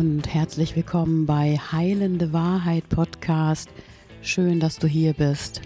und 0.00 0.32
herzlich 0.32 0.76
willkommen 0.76 1.26
bei 1.26 1.58
Heilende 1.58 2.32
Wahrheit 2.32 2.88
Podcast. 2.88 3.68
Schön, 4.22 4.58
dass 4.58 4.78
du 4.78 4.86
hier 4.86 5.12
bist. 5.12 5.60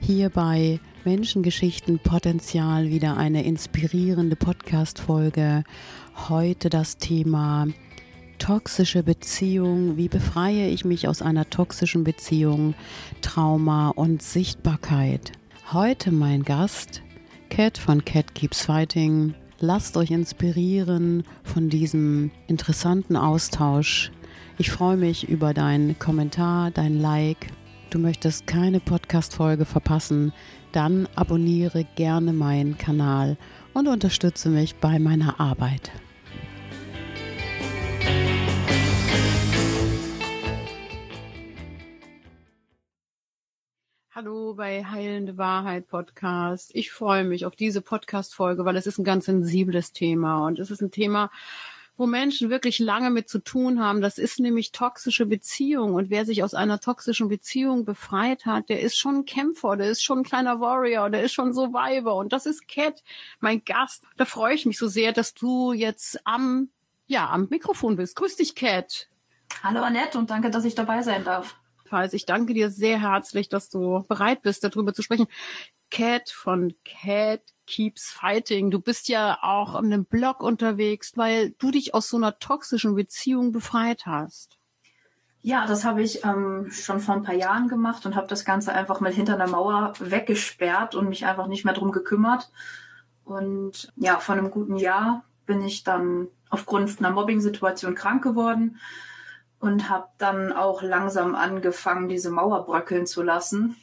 Hier 0.00 0.30
bei 0.30 0.80
Menschengeschichten 1.04 1.98
Potenzial 1.98 2.88
wieder 2.88 3.18
eine 3.18 3.44
inspirierende 3.44 4.34
Podcast-Folge. 4.34 5.64
Heute 6.30 6.70
das 6.70 6.96
Thema 6.96 7.66
toxische 8.38 9.02
Beziehung. 9.02 9.98
Wie 9.98 10.08
befreie 10.08 10.68
ich 10.68 10.86
mich 10.86 11.06
aus 11.06 11.20
einer 11.20 11.50
toxischen 11.50 12.02
Beziehung? 12.02 12.72
Trauma 13.20 13.90
und 13.90 14.22
Sichtbarkeit. 14.22 15.32
Heute 15.70 16.12
mein 16.12 16.44
Gast, 16.44 17.02
Cat 17.50 17.76
von 17.76 18.06
Cat 18.06 18.34
Keeps 18.34 18.64
Fighting. 18.64 19.34
Lasst 19.62 19.98
euch 19.98 20.10
inspirieren 20.10 21.22
von 21.44 21.68
diesem 21.68 22.30
interessanten 22.46 23.14
Austausch. 23.14 24.10
Ich 24.56 24.70
freue 24.70 24.96
mich 24.96 25.28
über 25.28 25.52
deinen 25.52 25.98
Kommentar, 25.98 26.70
dein 26.70 26.98
Like. 26.98 27.48
Du 27.90 27.98
möchtest 27.98 28.46
keine 28.46 28.80
Podcast-Folge 28.80 29.66
verpassen, 29.66 30.32
dann 30.72 31.06
abonniere 31.14 31.84
gerne 31.94 32.32
meinen 32.32 32.78
Kanal 32.78 33.36
und 33.74 33.86
unterstütze 33.86 34.48
mich 34.48 34.76
bei 34.76 34.98
meiner 34.98 35.38
Arbeit. 35.38 35.90
Hallo 44.22 44.52
bei 44.52 44.84
Heilende 44.84 45.38
Wahrheit 45.38 45.88
Podcast. 45.88 46.72
Ich 46.74 46.92
freue 46.92 47.24
mich 47.24 47.46
auf 47.46 47.56
diese 47.56 47.80
Podcast-Folge, 47.80 48.66
weil 48.66 48.76
es 48.76 48.86
ist 48.86 48.98
ein 48.98 49.04
ganz 49.04 49.24
sensibles 49.24 49.92
Thema 49.92 50.44
und 50.44 50.58
es 50.58 50.70
ist 50.70 50.82
ein 50.82 50.90
Thema, 50.90 51.30
wo 51.96 52.06
Menschen 52.06 52.50
wirklich 52.50 52.80
lange 52.80 53.08
mit 53.08 53.30
zu 53.30 53.38
tun 53.38 53.80
haben. 53.82 54.02
Das 54.02 54.18
ist 54.18 54.38
nämlich 54.38 54.72
toxische 54.72 55.24
Beziehung 55.24 55.94
und 55.94 56.10
wer 56.10 56.26
sich 56.26 56.44
aus 56.44 56.52
einer 56.52 56.80
toxischen 56.80 57.28
Beziehung 57.28 57.86
befreit 57.86 58.44
hat, 58.44 58.68
der 58.68 58.82
ist 58.82 58.98
schon 58.98 59.20
ein 59.20 59.24
Kämpfer, 59.24 59.78
der 59.78 59.88
ist 59.88 60.02
schon 60.02 60.18
ein 60.18 60.24
kleiner 60.24 60.60
Warrior, 60.60 61.08
der 61.08 61.22
ist 61.22 61.32
schon 61.32 61.54
Survivor 61.54 62.16
und 62.16 62.34
das 62.34 62.44
ist 62.44 62.68
Cat, 62.68 63.02
mein 63.38 63.64
Gast. 63.64 64.04
Da 64.18 64.26
freue 64.26 64.54
ich 64.54 64.66
mich 64.66 64.76
so 64.76 64.86
sehr, 64.86 65.12
dass 65.12 65.32
du 65.32 65.72
jetzt 65.72 66.20
am 66.26 66.68
ja 67.06 67.30
am 67.30 67.48
Mikrofon 67.48 67.96
bist. 67.96 68.16
Grüß 68.16 68.36
dich, 68.36 68.54
Cat. 68.54 69.08
Hallo 69.62 69.80
Annette 69.80 70.18
und 70.18 70.28
danke, 70.28 70.50
dass 70.50 70.66
ich 70.66 70.74
dabei 70.74 71.00
sein 71.00 71.24
darf. 71.24 71.59
Falls 71.90 72.12
ich 72.12 72.24
danke 72.24 72.54
dir 72.54 72.70
sehr 72.70 73.00
herzlich, 73.00 73.48
dass 73.48 73.68
du 73.68 74.04
bereit 74.08 74.42
bist, 74.42 74.62
darüber 74.62 74.94
zu 74.94 75.02
sprechen. 75.02 75.26
Cat 75.90 76.30
von 76.30 76.72
Cat 76.84 77.42
Keeps 77.66 78.12
Fighting. 78.12 78.70
Du 78.70 78.78
bist 78.78 79.08
ja 79.08 79.38
auch 79.42 79.74
auf 79.74 79.82
einem 79.82 80.04
Blog 80.04 80.40
unterwegs, 80.40 81.16
weil 81.16 81.50
du 81.58 81.72
dich 81.72 81.92
aus 81.92 82.08
so 82.08 82.16
einer 82.16 82.38
toxischen 82.38 82.94
Beziehung 82.94 83.50
befreit 83.50 84.06
hast. 84.06 84.60
Ja, 85.42 85.66
das 85.66 85.84
habe 85.84 86.00
ich 86.00 86.24
ähm, 86.24 86.70
schon 86.70 87.00
vor 87.00 87.16
ein 87.16 87.24
paar 87.24 87.34
Jahren 87.34 87.66
gemacht 87.66 88.06
und 88.06 88.14
habe 88.14 88.28
das 88.28 88.44
Ganze 88.44 88.72
einfach 88.72 89.00
mal 89.00 89.12
hinter 89.12 89.34
einer 89.34 89.48
Mauer 89.48 89.94
weggesperrt 89.98 90.94
und 90.94 91.08
mich 91.08 91.26
einfach 91.26 91.48
nicht 91.48 91.64
mehr 91.64 91.74
drum 91.74 91.90
gekümmert. 91.90 92.52
Und 93.24 93.92
ja, 93.96 94.20
vor 94.20 94.36
einem 94.36 94.52
guten 94.52 94.76
Jahr 94.76 95.24
bin 95.44 95.60
ich 95.62 95.82
dann 95.82 96.28
aufgrund 96.50 97.00
einer 97.00 97.10
Mobbing-Situation 97.10 97.96
krank 97.96 98.22
geworden 98.22 98.78
und 99.60 99.90
habe 99.90 100.08
dann 100.18 100.52
auch 100.52 100.82
langsam 100.82 101.34
angefangen, 101.34 102.08
diese 102.08 102.30
Mauer 102.30 102.64
bröckeln 102.64 103.06
zu 103.06 103.22
lassen 103.22 103.76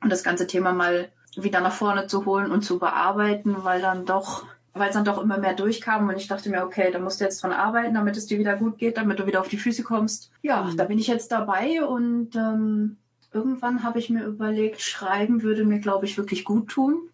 und 0.00 0.10
das 0.10 0.22
ganze 0.22 0.46
Thema 0.46 0.72
mal 0.72 1.10
wieder 1.36 1.60
nach 1.60 1.72
vorne 1.72 2.06
zu 2.06 2.24
holen 2.24 2.50
und 2.50 2.62
zu 2.62 2.78
bearbeiten, 2.78 3.56
weil 3.64 3.82
dann 3.82 4.06
doch, 4.06 4.46
weil 4.72 4.88
es 4.88 4.94
dann 4.94 5.04
doch 5.04 5.20
immer 5.20 5.38
mehr 5.38 5.54
durchkam 5.54 6.08
und 6.08 6.16
ich 6.16 6.28
dachte 6.28 6.48
mir, 6.48 6.64
okay, 6.64 6.90
da 6.92 6.98
musst 6.98 7.20
du 7.20 7.24
jetzt 7.24 7.42
dran 7.42 7.52
arbeiten, 7.52 7.94
damit 7.94 8.16
es 8.16 8.26
dir 8.26 8.38
wieder 8.38 8.56
gut 8.56 8.78
geht, 8.78 8.96
damit 8.96 9.18
du 9.18 9.26
wieder 9.26 9.40
auf 9.40 9.48
die 9.48 9.58
Füße 9.58 9.82
kommst. 9.82 10.30
Ja, 10.42 10.62
mhm. 10.62 10.76
da 10.76 10.84
bin 10.84 10.98
ich 10.98 11.08
jetzt 11.08 11.32
dabei 11.32 11.84
und 11.84 12.36
ähm, 12.36 12.96
irgendwann 13.32 13.82
habe 13.82 13.98
ich 13.98 14.08
mir 14.08 14.24
überlegt, 14.24 14.80
schreiben 14.80 15.42
würde 15.42 15.64
mir, 15.64 15.80
glaube 15.80 16.06
ich, 16.06 16.16
wirklich 16.16 16.44
gut 16.44 16.68
tun. 16.68 17.10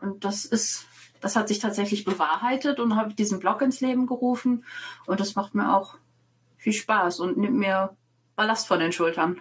Und 0.00 0.24
das 0.24 0.44
ist, 0.44 0.86
das 1.20 1.36
hat 1.36 1.46
sich 1.46 1.60
tatsächlich 1.60 2.04
bewahrheitet 2.04 2.80
und 2.80 2.96
habe 2.96 3.14
diesen 3.14 3.38
Blog 3.38 3.62
ins 3.62 3.80
Leben 3.80 4.06
gerufen 4.06 4.64
und 5.06 5.20
das 5.20 5.36
macht 5.36 5.54
mir 5.54 5.76
auch 5.76 5.96
viel 6.62 6.72
Spaß 6.72 7.18
und 7.18 7.36
nimmt 7.38 7.58
mir 7.58 7.96
Ballast 8.36 8.68
von 8.68 8.78
den 8.78 8.92
Schultern. 8.92 9.40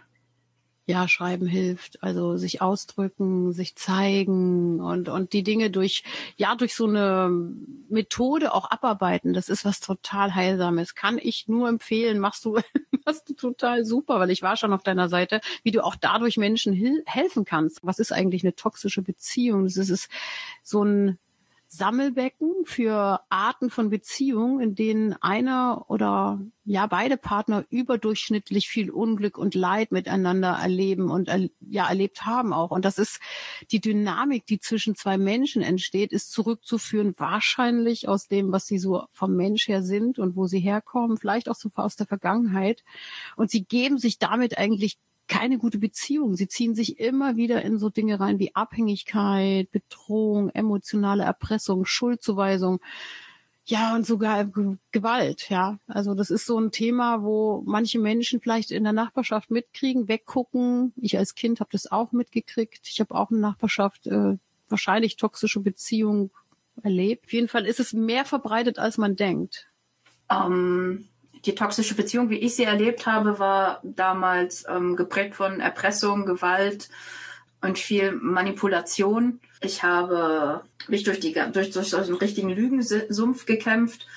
Ja, 0.88 1.08
schreiben 1.08 1.46
hilft, 1.46 2.02
also 2.02 2.36
sich 2.36 2.62
ausdrücken, 2.62 3.54
sich 3.54 3.76
zeigen 3.76 4.82
und 4.82 5.08
und 5.08 5.32
die 5.32 5.44
Dinge 5.44 5.70
durch 5.70 6.04
ja 6.38 6.56
durch 6.56 6.74
so 6.74 6.88
eine 6.88 7.30
Methode 7.88 8.54
auch 8.54 8.72
abarbeiten. 8.72 9.34
Das 9.34 9.48
ist 9.48 9.64
was 9.64 9.80
total 9.80 10.34
heilsames. 10.34 10.96
Kann 10.96 11.20
ich 11.22 11.48
nur 11.48 11.70
empfehlen. 11.70 12.18
Machst 12.18 12.44
du 12.44 12.58
machst 13.06 13.30
du 13.30 13.36
total 13.36 13.86
super, 13.86 14.20
weil 14.20 14.32
ich 14.32 14.42
war 14.42 14.58
schon 14.58 14.74
auf 14.74 14.82
deiner 14.82 15.08
Seite, 15.08 15.40
wie 15.64 15.72
du 15.72 15.86
auch 15.86 15.96
dadurch 15.96 16.38
Menschen 16.38 16.74
helfen 17.06 17.46
kannst. 17.46 17.80
Was 17.84 18.00
ist 18.00 18.12
eigentlich 18.12 18.44
eine 18.44 18.56
toxische 18.56 19.04
Beziehung? 19.04 19.66
Das 19.66 19.78
ist 19.78 20.10
so 20.64 20.84
ein 20.84 21.20
Sammelbecken 21.74 22.66
für 22.66 23.22
Arten 23.30 23.70
von 23.70 23.90
Beziehungen, 23.90 24.60
in 24.60 24.76
denen 24.76 25.14
einer 25.22 25.86
oder 25.88 26.42
ja 26.66 26.86
beide 26.86 27.16
Partner 27.16 27.64
überdurchschnittlich 27.70 28.68
viel 28.68 28.92
Unglück 28.92 29.38
und 29.38 29.56
Leid 29.56 29.94
miteinander 29.94 30.50
erleben 30.62 31.10
und 31.10 31.30
ja 31.62 31.88
erlebt 31.88 32.26
haben 32.26 32.52
auch. 32.52 32.72
Und 32.72 32.84
das 32.84 32.98
ist 32.98 33.22
die 33.72 33.80
Dynamik, 33.80 34.46
die 34.46 34.60
zwischen 34.60 34.96
zwei 34.96 35.18
Menschen 35.18 35.62
entsteht, 35.62 36.12
ist 36.12 36.34
zurückzuführen 36.34 37.16
wahrscheinlich 37.18 38.10
aus 38.10 38.28
dem, 38.28 38.52
was 38.52 38.68
sie 38.68 38.78
so 38.78 39.06
vom 39.10 39.38
Mensch 39.38 39.70
her 39.70 39.82
sind 39.82 40.20
und 40.20 40.36
wo 40.36 40.48
sie 40.48 40.60
herkommen, 40.60 41.16
vielleicht 41.16 41.48
auch 41.48 41.56
so 41.56 41.70
aus 41.76 41.96
der 41.96 42.06
Vergangenheit. 42.06 42.84
Und 43.38 43.50
sie 43.50 43.64
geben 43.64 43.98
sich 43.98 44.20
damit 44.20 44.58
eigentlich 44.58 44.98
keine 45.32 45.58
gute 45.58 45.78
Beziehung. 45.78 46.36
Sie 46.36 46.50
ziehen 46.50 46.76
sich 46.76 47.00
immer 47.00 47.38
wieder 47.38 47.62
in 47.62 47.80
so 47.80 47.90
Dinge 47.90 48.20
rein 48.20 48.38
wie 48.38 48.54
Abhängigkeit, 48.54 49.72
Bedrohung, 49.72 50.50
emotionale 50.50 51.24
Erpressung, 51.24 51.86
Schuldzuweisung. 51.86 52.82
Ja, 53.64 53.96
und 53.96 54.06
sogar 54.06 54.52
Gewalt, 54.92 55.50
ja. 55.50 55.80
Also 55.88 56.16
das 56.16 56.32
ist 56.32 56.46
so 56.46 56.60
ein 56.60 56.72
Thema, 56.72 57.24
wo 57.24 57.64
manche 57.66 57.98
Menschen 57.98 58.42
vielleicht 58.42 58.72
in 58.72 58.84
der 58.84 58.92
Nachbarschaft 58.92 59.52
mitkriegen, 59.52 60.10
weggucken. 60.10 60.92
Ich 60.98 61.18
als 61.18 61.34
Kind 61.34 61.62
habe 61.62 61.70
das 61.72 61.90
auch 61.90 62.12
mitgekriegt. 62.12 62.90
Ich 62.90 63.00
habe 63.00 63.16
auch 63.16 63.32
in 63.32 63.40
der 63.40 63.52
Nachbarschaft 63.52 64.08
äh, 64.08 64.38
wahrscheinlich 64.68 65.16
toxische 65.16 65.62
Beziehungen 65.62 66.32
erlebt. 66.84 67.28
Auf 67.28 67.34
jeden 67.34 67.48
Fall 67.48 67.66
ist 67.66 67.80
es 67.80 67.94
mehr 67.94 68.26
verbreitet, 68.26 68.80
als 68.80 68.98
man 68.98 69.16
denkt. 69.16 69.70
Um, 70.30 71.08
die 71.46 71.56
toxische 71.56 71.96
Beziehung, 71.96 72.30
wie 72.30 72.38
ich 72.38 72.56
sie 72.56 72.64
erlebt 72.64 73.06
habe, 73.06 73.40
war 73.40 73.80
damals 73.84 74.66
ähm, 74.68 74.96
geprägt 74.96 75.36
von 75.36 75.60
Erpressung, 75.60 76.26
Gewalt 76.26 76.90
und 77.62 77.80
viel 77.80 78.12
Manipulation. 78.12 79.40
Ich 79.60 79.84
habe 79.84 80.64
mich 80.88 81.04
durch, 81.04 81.20
die, 81.20 81.34
durch, 81.52 81.72
durch 81.72 81.90
so 81.90 81.98
einen 81.98 82.16
richtigen 82.16 82.50
Lügensumpf 82.50 83.46
gekämpft, 83.46 84.08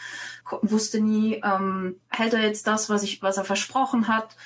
wusste 0.63 1.01
nie, 1.01 1.41
ähm, 1.45 1.97
hält 2.09 2.35
er 2.35 2.43
jetzt 2.43 2.67
das, 2.67 2.91
was, 2.91 3.03
ich, 3.03 3.23
was 3.23 3.39
er 3.39 3.45
versprochen 3.45 4.09
hat, 4.09 4.37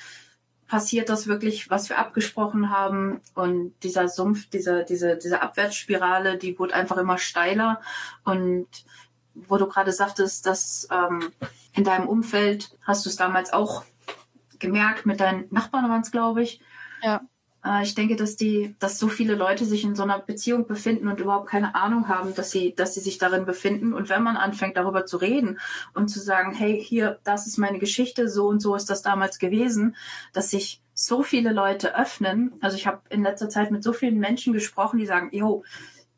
passiert 0.69 1.09
das 1.09 1.27
wirklich, 1.27 1.69
was 1.69 1.89
wir 1.89 1.97
abgesprochen 1.97 2.69
haben. 2.69 3.21
Und 3.33 3.73
dieser 3.83 4.07
Sumpf, 4.07 4.49
diese, 4.49 4.85
diese, 4.85 5.17
diese 5.17 5.41
Abwärtsspirale, 5.41 6.37
die 6.37 6.57
wurde 6.57 6.75
einfach 6.75 6.97
immer 6.97 7.17
steiler. 7.17 7.81
Und 8.23 8.67
wo 9.47 9.57
du 9.57 9.67
gerade 9.67 9.91
sagtest, 9.91 10.45
dass 10.45 10.87
ähm, 10.91 11.31
in 11.73 11.83
deinem 11.83 12.07
Umfeld 12.07 12.77
hast 12.83 13.05
du 13.05 13.09
es 13.09 13.15
damals 13.15 13.53
auch 13.53 13.83
gemerkt, 14.59 15.05
mit 15.05 15.19
deinen 15.19 15.45
Nachbarn 15.51 15.89
waren 15.89 16.01
es, 16.01 16.11
glaube 16.11 16.43
ich. 16.43 16.61
Ja. 17.01 17.21
Äh, 17.63 17.83
ich 17.83 17.95
denke, 17.95 18.15
dass 18.15 18.35
die, 18.35 18.75
dass 18.79 18.99
so 18.99 19.07
viele 19.07 19.35
Leute 19.35 19.65
sich 19.65 19.83
in 19.83 19.95
so 19.95 20.03
einer 20.03 20.19
Beziehung 20.19 20.67
befinden 20.67 21.07
und 21.07 21.19
überhaupt 21.19 21.49
keine 21.49 21.75
Ahnung 21.75 22.07
haben, 22.07 22.35
dass 22.35 22.51
sie, 22.51 22.75
dass 22.75 22.93
sie 22.93 22.99
sich 22.99 23.17
darin 23.17 23.45
befinden. 23.45 23.93
Und 23.93 24.09
wenn 24.09 24.23
man 24.23 24.37
anfängt, 24.37 24.77
darüber 24.77 25.05
zu 25.05 25.17
reden 25.17 25.59
und 25.93 26.09
zu 26.09 26.19
sagen, 26.19 26.53
hey, 26.53 26.81
hier, 26.81 27.19
das 27.23 27.47
ist 27.47 27.57
meine 27.57 27.79
Geschichte, 27.79 28.29
so 28.29 28.47
und 28.47 28.59
so 28.61 28.75
ist 28.75 28.89
das 28.89 29.01
damals 29.01 29.39
gewesen, 29.39 29.95
dass 30.33 30.51
sich 30.51 30.81
so 30.93 31.23
viele 31.23 31.53
Leute 31.53 31.97
öffnen. 31.97 32.53
Also 32.61 32.75
ich 32.75 32.87
habe 32.87 33.01
in 33.09 33.23
letzter 33.23 33.49
Zeit 33.49 33.71
mit 33.71 33.83
so 33.83 33.93
vielen 33.93 34.19
Menschen 34.19 34.53
gesprochen, 34.53 34.99
die 34.99 35.05
sagen, 35.05 35.29
jo, 35.31 35.63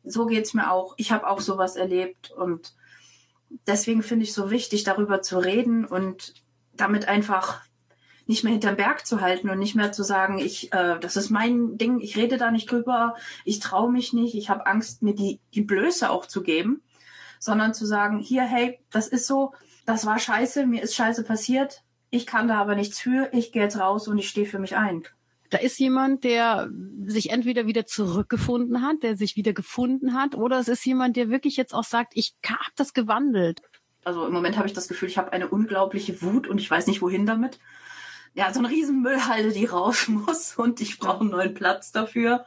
so 0.04 0.26
geht's 0.26 0.54
mir 0.54 0.72
auch. 0.72 0.94
Ich 0.96 1.12
habe 1.12 1.28
auch 1.28 1.40
sowas 1.40 1.76
erlebt 1.76 2.32
und 2.32 2.74
deswegen 3.66 4.02
finde 4.02 4.24
ich 4.24 4.32
so 4.32 4.50
wichtig, 4.50 4.84
darüber 4.84 5.22
zu 5.22 5.38
reden 5.38 5.84
und 5.84 6.34
damit 6.74 7.08
einfach 7.08 7.60
nicht 8.26 8.44
mehr 8.44 8.52
hinterm 8.52 8.76
Berg 8.76 9.06
zu 9.06 9.20
halten 9.20 9.50
und 9.50 9.58
nicht 9.58 9.74
mehr 9.74 9.92
zu 9.92 10.02
sagen, 10.02 10.38
ich, 10.38 10.72
äh, 10.72 10.98
das 11.00 11.16
ist 11.16 11.30
mein 11.30 11.76
Ding, 11.76 12.00
ich 12.00 12.16
rede 12.16 12.36
da 12.36 12.50
nicht 12.50 12.70
drüber, 12.70 13.16
ich 13.44 13.58
traue 13.58 13.90
mich 13.90 14.12
nicht, 14.12 14.34
ich 14.34 14.48
habe 14.48 14.66
Angst, 14.66 15.02
mir 15.02 15.14
die, 15.14 15.40
die 15.54 15.62
Blöße 15.62 16.08
auch 16.08 16.26
zu 16.26 16.42
geben, 16.42 16.82
sondern 17.38 17.74
zu 17.74 17.84
sagen, 17.84 18.20
hier, 18.20 18.44
hey, 18.44 18.78
das 18.90 19.08
ist 19.08 19.26
so, 19.26 19.52
das 19.86 20.06
war 20.06 20.18
scheiße, 20.18 20.66
mir 20.66 20.82
ist 20.82 20.94
scheiße 20.94 21.24
passiert, 21.24 21.82
ich 22.10 22.26
kann 22.26 22.48
da 22.48 22.60
aber 22.60 22.74
nichts 22.76 23.00
für, 23.00 23.28
ich 23.32 23.52
gehe 23.52 23.62
jetzt 23.62 23.78
raus 23.78 24.06
und 24.06 24.18
ich 24.18 24.28
stehe 24.28 24.46
für 24.46 24.58
mich 24.58 24.76
ein. 24.76 25.02
Da 25.52 25.58
ist 25.58 25.78
jemand, 25.78 26.24
der 26.24 26.70
sich 27.04 27.28
entweder 27.28 27.66
wieder 27.66 27.84
zurückgefunden 27.84 28.80
hat, 28.80 29.02
der 29.02 29.16
sich 29.18 29.36
wieder 29.36 29.52
gefunden 29.52 30.14
hat, 30.14 30.34
oder 30.34 30.58
es 30.58 30.66
ist 30.66 30.82
jemand, 30.86 31.14
der 31.14 31.28
wirklich 31.28 31.58
jetzt 31.58 31.74
auch 31.74 31.84
sagt, 31.84 32.14
ich 32.16 32.34
habe 32.46 32.72
das 32.74 32.94
gewandelt. 32.94 33.60
Also 34.02 34.26
im 34.26 34.32
Moment 34.32 34.56
habe 34.56 34.66
ich 34.66 34.72
das 34.72 34.88
Gefühl, 34.88 35.10
ich 35.10 35.18
habe 35.18 35.30
eine 35.30 35.48
unglaubliche 35.48 36.22
Wut 36.22 36.48
und 36.48 36.58
ich 36.58 36.70
weiß 36.70 36.86
nicht, 36.86 37.02
wohin 37.02 37.26
damit. 37.26 37.58
Ja, 38.32 38.50
so 38.50 38.60
eine 38.60 38.70
riesen 38.70 39.02
Müllhalde, 39.02 39.52
die 39.52 39.66
raus 39.66 40.08
muss 40.08 40.56
und 40.56 40.80
ich 40.80 40.98
brauche 40.98 41.20
einen 41.20 41.28
neuen 41.28 41.52
Platz 41.52 41.92
dafür. 41.92 42.46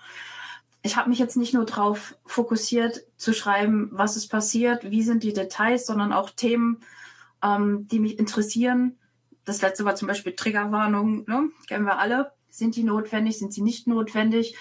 Ich 0.82 0.96
habe 0.98 1.10
mich 1.10 1.20
jetzt 1.20 1.38
nicht 1.38 1.54
nur 1.54 1.66
darauf 1.66 2.18
fokussiert, 2.26 3.04
zu 3.18 3.34
schreiben, 3.34 3.90
was 3.92 4.18
ist 4.18 4.30
passiert, 4.30 4.90
wie 4.90 5.04
sind 5.04 5.22
die 5.22 5.34
Details, 5.34 5.86
sondern 5.86 6.12
auch 6.12 6.32
Themen, 6.32 6.82
ähm, 7.44 7.88
die 7.88 8.00
mich 8.00 8.18
interessieren. 8.18 8.98
Das 9.44 9.62
letzte 9.62 9.86
war 9.86 9.94
zum 9.94 10.08
Beispiel 10.08 10.34
Triggerwarnung, 10.34 11.26
ne? 11.28 11.52
kennen 11.68 11.86
wir 11.86 12.00
alle. 12.00 12.32
Sind 12.56 12.78
die 12.78 12.84
notwendig, 12.84 13.38
sind 13.38 13.54
sie 13.54 13.62
nicht 13.62 13.86
notwendig? 13.86 14.56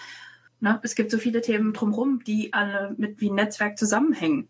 Ne? 0.59 0.81
Es 0.83 0.97
gibt 0.97 1.13
so 1.13 1.19
viele 1.19 1.43
Themen 1.43 1.73
drumherum, 1.73 2.25
die 2.25 2.53
alle 2.53 2.93
mit 2.99 3.21
wie 3.21 3.31
ein 3.31 3.37
Netzwerk 3.37 3.79
zusammenhängen. 3.79 4.49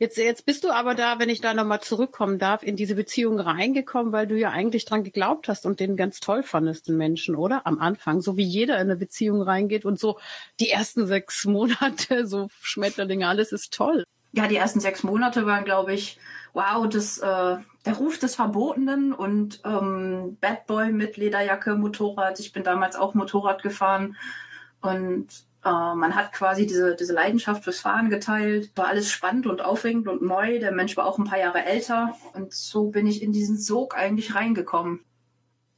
Jetzt, 0.00 0.16
jetzt 0.16 0.44
bist 0.44 0.64
du 0.64 0.70
aber 0.70 0.96
da, 0.96 1.20
wenn 1.20 1.28
ich 1.28 1.40
da 1.40 1.54
nochmal 1.54 1.80
zurückkommen 1.80 2.40
darf, 2.40 2.64
in 2.64 2.74
diese 2.74 2.96
Beziehung 2.96 3.38
reingekommen, 3.38 4.12
weil 4.12 4.26
du 4.26 4.36
ja 4.36 4.50
eigentlich 4.50 4.86
dran 4.86 5.04
geglaubt 5.04 5.46
hast 5.46 5.66
und 5.66 5.78
den 5.78 5.96
ganz 5.96 6.18
toll 6.18 6.42
fandest, 6.42 6.88
den 6.88 6.96
Menschen, 6.96 7.36
oder? 7.36 7.64
Am 7.64 7.78
Anfang, 7.78 8.22
so 8.22 8.36
wie 8.36 8.42
jeder 8.42 8.76
in 8.76 8.88
eine 8.88 8.96
Beziehung 8.96 9.40
reingeht 9.40 9.84
und 9.84 10.00
so 10.00 10.18
die 10.58 10.70
ersten 10.70 11.06
sechs 11.06 11.44
Monate, 11.46 12.26
so 12.26 12.48
Schmetterlinge, 12.60 13.28
alles 13.28 13.52
ist 13.52 13.72
toll. 13.72 14.02
Ja, 14.32 14.48
die 14.48 14.56
ersten 14.56 14.80
sechs 14.80 15.04
Monate 15.04 15.46
waren, 15.46 15.64
glaube 15.64 15.92
ich, 15.92 16.18
wow, 16.54 16.88
das, 16.88 17.18
äh, 17.18 17.58
der 17.84 17.94
Ruf 17.94 18.18
des 18.18 18.34
Verbotenen 18.34 19.12
und 19.12 19.60
ähm, 19.64 20.36
Bad 20.40 20.66
Boy 20.66 20.92
mit 20.92 21.16
Lederjacke, 21.16 21.74
Motorrad. 21.74 22.38
Ich 22.40 22.52
bin 22.52 22.62
damals 22.62 22.96
auch 22.96 23.14
Motorrad 23.14 23.62
gefahren 23.62 24.16
und 24.82 25.28
äh, 25.64 25.94
man 25.94 26.14
hat 26.14 26.32
quasi 26.32 26.66
diese, 26.66 26.94
diese 26.96 27.12
Leidenschaft 27.12 27.64
fürs 27.64 27.80
Fahren 27.80 28.10
geteilt. 28.10 28.70
War 28.76 28.88
alles 28.88 29.10
spannend 29.10 29.46
und 29.46 29.62
aufregend 29.62 30.08
und 30.08 30.22
neu. 30.22 30.58
Der 30.58 30.72
Mensch 30.72 30.96
war 30.96 31.06
auch 31.06 31.18
ein 31.18 31.24
paar 31.24 31.38
Jahre 31.38 31.64
älter. 31.64 32.16
Und 32.34 32.52
so 32.52 32.90
bin 32.90 33.06
ich 33.06 33.22
in 33.22 33.32
diesen 33.32 33.58
Sog 33.58 33.96
eigentlich 33.96 34.34
reingekommen. 34.34 35.00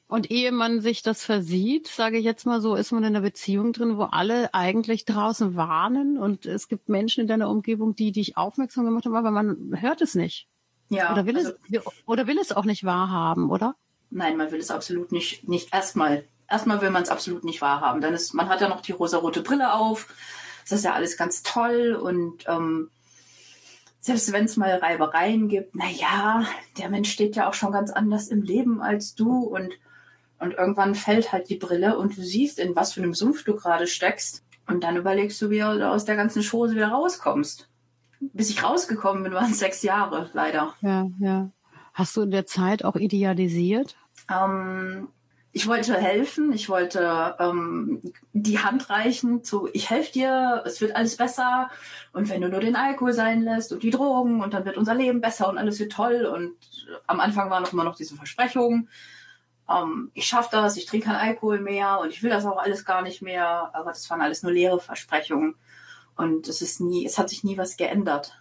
Und 0.07 0.31
ehe 0.31 0.53
man 0.53 0.83
sich 0.83 1.03
das 1.03 1.25
versieht, 1.25 1.89
sage 1.89 2.19
ich 2.19 2.25
jetzt 2.25 2.45
mal 2.45 2.61
so, 2.61 2.75
ist 2.75 2.93
man 2.93 3.03
in 3.03 3.09
einer 3.09 3.23
Beziehung 3.23 3.73
drin, 3.73 3.97
wo 3.97 4.03
alle 4.03 4.53
eigentlich 4.53 5.07
draußen 5.07 5.57
warnen 5.57 6.19
und 6.19 6.45
es 6.45 6.69
gibt 6.69 6.91
Menschen 6.91 7.23
in 7.23 7.29
deiner 7.29 7.49
Umgebung, 7.49 7.97
die 7.97 8.13
dich 8.13 8.37
aufmerksam 8.37 8.85
gemacht 8.85 9.07
haben, 9.07 9.17
aber 9.17 9.31
man 9.31 9.75
hört 9.81 10.03
es 10.03 10.15
nicht. 10.15 10.49
Ja. 10.93 11.13
Oder 11.13 11.27
will 11.27 11.37
also, 11.37 11.53
es, 11.71 11.83
oder 12.07 12.27
will 12.27 12.39
es 12.39 12.53
auch 12.53 12.65
nicht 12.65 12.85
wahrhaben, 12.85 13.51
oder? 13.51 13.75
Nein, 14.11 14.37
man 14.37 14.51
will 14.53 14.61
es 14.61 14.71
absolut 14.71 15.11
nicht, 15.11 15.49
nicht 15.49 15.73
erstmal 15.73 16.25
Erstmal 16.53 16.83
will 16.83 16.91
man 16.91 17.03
es 17.03 17.09
absolut 17.09 17.45
nicht 17.45 17.63
wahrhaben. 17.63 18.03
Dann 18.03 18.13
ist, 18.13 18.35
man 18.35 18.51
hat 18.51 18.61
ja 18.61 18.69
noch 18.69 18.83
die 18.83 18.93
rosarote 18.93 19.41
Brille 19.41 19.73
auf. 19.73 20.09
Das 20.69 20.79
ist 20.79 20.85
ja 20.85 20.93
alles 20.93 21.17
ganz 21.17 21.43
toll 21.43 21.95
und 21.95 22.45
ähm, 22.47 22.91
selbst 24.01 24.33
wenn 24.33 24.45
es 24.45 24.59
mal 24.59 24.75
Reibereien 24.75 25.49
gibt, 25.49 25.75
na 25.75 25.89
ja, 25.89 26.45
der 26.77 26.91
Mensch 26.91 27.11
steht 27.11 27.37
ja 27.37 27.49
auch 27.49 27.55
schon 27.55 27.73
ganz 27.73 27.91
anders 27.91 28.29
im 28.29 28.43
Leben 28.43 28.83
als 28.83 29.15
du 29.15 29.39
und 29.39 29.73
und 30.39 30.55
irgendwann 30.55 30.95
fällt 30.95 31.33
halt 31.33 31.49
die 31.49 31.57
Brille 31.57 31.97
und 31.97 32.17
du 32.17 32.23
siehst, 32.23 32.59
in 32.59 32.77
was 32.77 32.93
für 32.93 33.03
einem 33.03 33.15
Sumpf 33.15 33.45
du 33.45 33.55
gerade 33.55 33.87
steckst. 33.87 34.45
Und 34.67 34.83
dann 34.83 34.97
überlegst 34.97 35.41
du, 35.41 35.51
wie 35.51 35.61
du 35.61 35.89
aus 35.89 36.05
der 36.05 36.17
ganzen 36.17 36.43
Chose 36.43 36.75
wieder 36.75 36.89
rauskommst. 36.89 37.69
Bis 38.33 38.51
ich 38.51 38.63
rausgekommen 38.63 39.25
bin, 39.25 39.33
waren 39.33 39.51
es 39.51 39.59
sechs 39.59 39.83
Jahre, 39.83 40.31
leider. 40.33 40.75
Ja, 40.81 41.09
ja. 41.19 41.51
Hast 41.93 42.17
du 42.17 42.23
in 42.23 42.31
der 42.31 42.47
Zeit 42.47 42.85
auch 42.85 42.97
idealisiert? 42.97 43.97
Ähm, 44.31 45.09
ich 45.55 45.67
wollte 45.67 45.95
helfen, 45.95 46.53
ich 46.53 46.69
wollte 46.71 47.37
ähm, 47.39 48.01
die 48.33 48.61
Hand 48.61 48.89
reichen 48.89 49.45
zu, 49.45 49.69
ich 49.73 49.91
helfe 49.91 50.13
dir, 50.13 50.63
es 50.65 50.81
wird 50.81 50.97
alles 50.97 51.17
besser 51.17 51.71
und 52.13 52.31
wenn 52.31 52.41
du 52.41 52.49
nur 52.49 52.61
den 52.61 52.77
Alkohol 52.77 53.13
sein 53.13 53.43
lässt 53.43 53.73
und 53.73 53.83
die 53.83 53.91
Drogen 53.91 54.43
und 54.43 54.55
dann 54.55 54.65
wird 54.65 54.79
unser 54.79 54.95
Leben 54.95 55.21
besser 55.21 55.49
und 55.51 55.59
alles 55.59 55.79
wird 55.79 55.93
toll 55.93 56.25
und 56.25 56.55
am 57.07 57.21
Anfang 57.21 57.51
waren 57.51 57.63
noch 57.63 57.73
immer 57.73 57.85
noch 57.85 57.97
diese 57.97 58.17
Versprechungen, 58.17 58.89
ähm, 59.69 60.11
ich 60.15 60.27
schaffe 60.27 60.49
das, 60.53 60.79
ich 60.79 60.87
trinke 60.87 61.07
keinen 61.07 61.17
Alkohol 61.17 61.61
mehr 61.61 62.01
und 62.01 62.11
ich 62.11 62.23
will 62.23 62.31
das 62.31 62.47
auch 62.47 62.57
alles 62.57 62.87
gar 62.87 63.03
nicht 63.03 63.21
mehr, 63.21 63.71
aber 63.75 63.91
das 63.91 64.09
waren 64.09 64.23
alles 64.23 64.43
nur 64.43 64.53
leere 64.53 64.81
Versprechungen 64.81 65.57
und 66.17 66.49
es 66.49 66.63
ist 66.63 66.81
nie, 66.81 67.05
es 67.07 67.19
hat 67.19 67.29
sich 67.31 67.45
nie 67.45 67.59
was 67.59 67.77
geändert. 67.77 68.39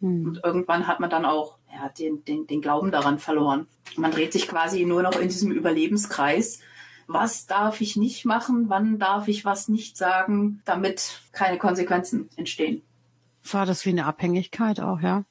Hm. 0.00 0.26
Und 0.26 0.40
irgendwann 0.44 0.86
hat 0.86 1.00
man 1.00 1.10
dann 1.10 1.24
auch 1.24 1.58
ja, 1.72 1.88
den, 1.88 2.24
den, 2.24 2.46
den 2.46 2.60
Glauben 2.60 2.90
daran 2.90 3.18
verloren. 3.18 3.66
Man 3.96 4.10
dreht 4.10 4.32
sich 4.32 4.48
quasi 4.48 4.84
nur 4.84 5.02
noch 5.02 5.18
in 5.18 5.28
diesem 5.28 5.52
Überlebenskreis. 5.52 6.60
Was 7.06 7.46
darf 7.46 7.80
ich 7.80 7.96
nicht 7.96 8.24
machen? 8.24 8.66
Wann 8.68 8.98
darf 8.98 9.28
ich 9.28 9.44
was 9.44 9.68
nicht 9.68 9.96
sagen, 9.96 10.62
damit 10.64 11.20
keine 11.32 11.58
Konsequenzen 11.58 12.28
entstehen? 12.36 12.82
War 13.50 13.66
das 13.66 13.84
wie 13.84 13.90
eine 13.90 14.06
Abhängigkeit 14.06 14.80
auch, 14.80 15.00
ja? 15.00 15.24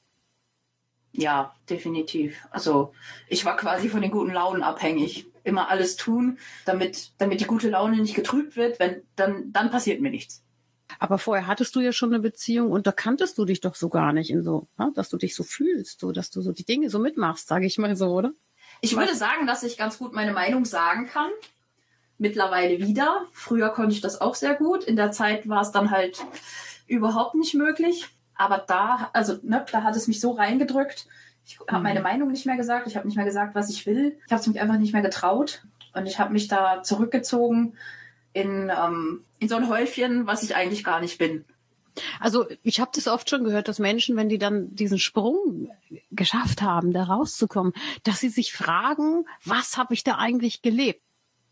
Ja, 1.12 1.54
definitiv. 1.68 2.46
Also 2.50 2.92
ich 3.28 3.44
war 3.44 3.56
quasi 3.56 3.88
von 3.88 4.00
den 4.00 4.10
guten 4.10 4.32
Launen 4.32 4.62
abhängig. 4.62 5.26
Immer 5.44 5.70
alles 5.70 5.96
tun, 5.96 6.38
damit, 6.64 7.12
damit 7.18 7.40
die 7.40 7.46
gute 7.46 7.68
Laune 7.68 7.96
nicht 7.96 8.14
getrübt 8.14 8.56
wird. 8.56 8.78
Wenn, 8.78 9.02
dann, 9.16 9.52
dann 9.52 9.70
passiert 9.70 10.00
mir 10.00 10.10
nichts. 10.10 10.41
Aber 10.98 11.18
vorher 11.18 11.46
hattest 11.46 11.74
du 11.76 11.80
ja 11.80 11.92
schon 11.92 12.12
eine 12.12 12.22
Beziehung 12.22 12.70
und 12.70 12.86
da 12.86 12.92
kanntest 12.92 13.38
du 13.38 13.44
dich 13.44 13.60
doch 13.60 13.74
so 13.74 13.88
gar 13.88 14.12
nicht 14.12 14.30
in 14.30 14.42
so, 14.42 14.68
ne? 14.78 14.92
dass 14.94 15.08
du 15.08 15.16
dich 15.16 15.34
so 15.34 15.42
fühlst, 15.42 16.00
so 16.00 16.12
dass 16.12 16.30
du 16.30 16.40
so 16.42 16.52
die 16.52 16.64
Dinge 16.64 16.90
so 16.90 16.98
mitmachst, 16.98 17.48
sage 17.48 17.66
ich 17.66 17.78
mal 17.78 17.96
so, 17.96 18.08
oder? 18.08 18.32
Ich 18.80 18.96
würde 18.96 19.14
sagen, 19.14 19.46
dass 19.46 19.62
ich 19.62 19.78
ganz 19.78 19.98
gut 19.98 20.12
meine 20.12 20.32
Meinung 20.32 20.64
sagen 20.64 21.06
kann. 21.06 21.30
Mittlerweile 22.18 22.78
wieder. 22.78 23.26
Früher 23.32 23.70
konnte 23.70 23.94
ich 23.94 24.00
das 24.00 24.20
auch 24.20 24.34
sehr 24.34 24.54
gut. 24.54 24.84
In 24.84 24.96
der 24.96 25.12
Zeit 25.12 25.48
war 25.48 25.62
es 25.62 25.72
dann 25.72 25.90
halt 25.90 26.24
überhaupt 26.86 27.34
nicht 27.34 27.54
möglich. 27.54 28.08
Aber 28.34 28.58
da, 28.58 29.10
also 29.12 29.38
ne, 29.42 29.64
da 29.70 29.82
hat 29.82 29.96
es 29.96 30.08
mich 30.08 30.20
so 30.20 30.32
reingedrückt. 30.32 31.06
Ich 31.44 31.58
habe 31.60 31.78
mhm. 31.78 31.82
meine 31.82 32.00
Meinung 32.00 32.30
nicht 32.30 32.46
mehr 32.46 32.56
gesagt. 32.56 32.86
Ich 32.86 32.96
habe 32.96 33.06
nicht 33.06 33.16
mehr 33.16 33.24
gesagt, 33.24 33.54
was 33.54 33.70
ich 33.70 33.86
will. 33.86 34.18
Ich 34.26 34.32
habe 34.32 34.40
es 34.40 34.46
mich 34.46 34.60
einfach 34.60 34.78
nicht 34.78 34.92
mehr 34.92 35.02
getraut. 35.02 35.62
Und 35.94 36.06
ich 36.06 36.18
habe 36.18 36.32
mich 36.32 36.48
da 36.48 36.82
zurückgezogen 36.82 37.74
in, 38.32 38.70
ähm, 38.70 39.24
in 39.38 39.48
so 39.48 39.56
ein 39.56 39.68
Häufchen, 39.68 40.26
was 40.26 40.42
ich 40.42 40.56
eigentlich 40.56 40.84
gar 40.84 41.00
nicht 41.00 41.18
bin. 41.18 41.44
Also 42.20 42.46
ich 42.62 42.80
habe 42.80 42.90
das 42.94 43.06
oft 43.06 43.28
schon 43.28 43.44
gehört, 43.44 43.68
dass 43.68 43.78
Menschen, 43.78 44.16
wenn 44.16 44.28
die 44.28 44.38
dann 44.38 44.74
diesen 44.74 44.98
Sprung 44.98 45.70
geschafft 46.10 46.62
haben, 46.62 46.92
da 46.92 47.04
rauszukommen, 47.04 47.74
dass 48.02 48.20
sie 48.20 48.30
sich 48.30 48.52
fragen, 48.52 49.26
was 49.44 49.76
habe 49.76 49.92
ich 49.94 50.02
da 50.02 50.16
eigentlich 50.16 50.62
gelebt? 50.62 51.02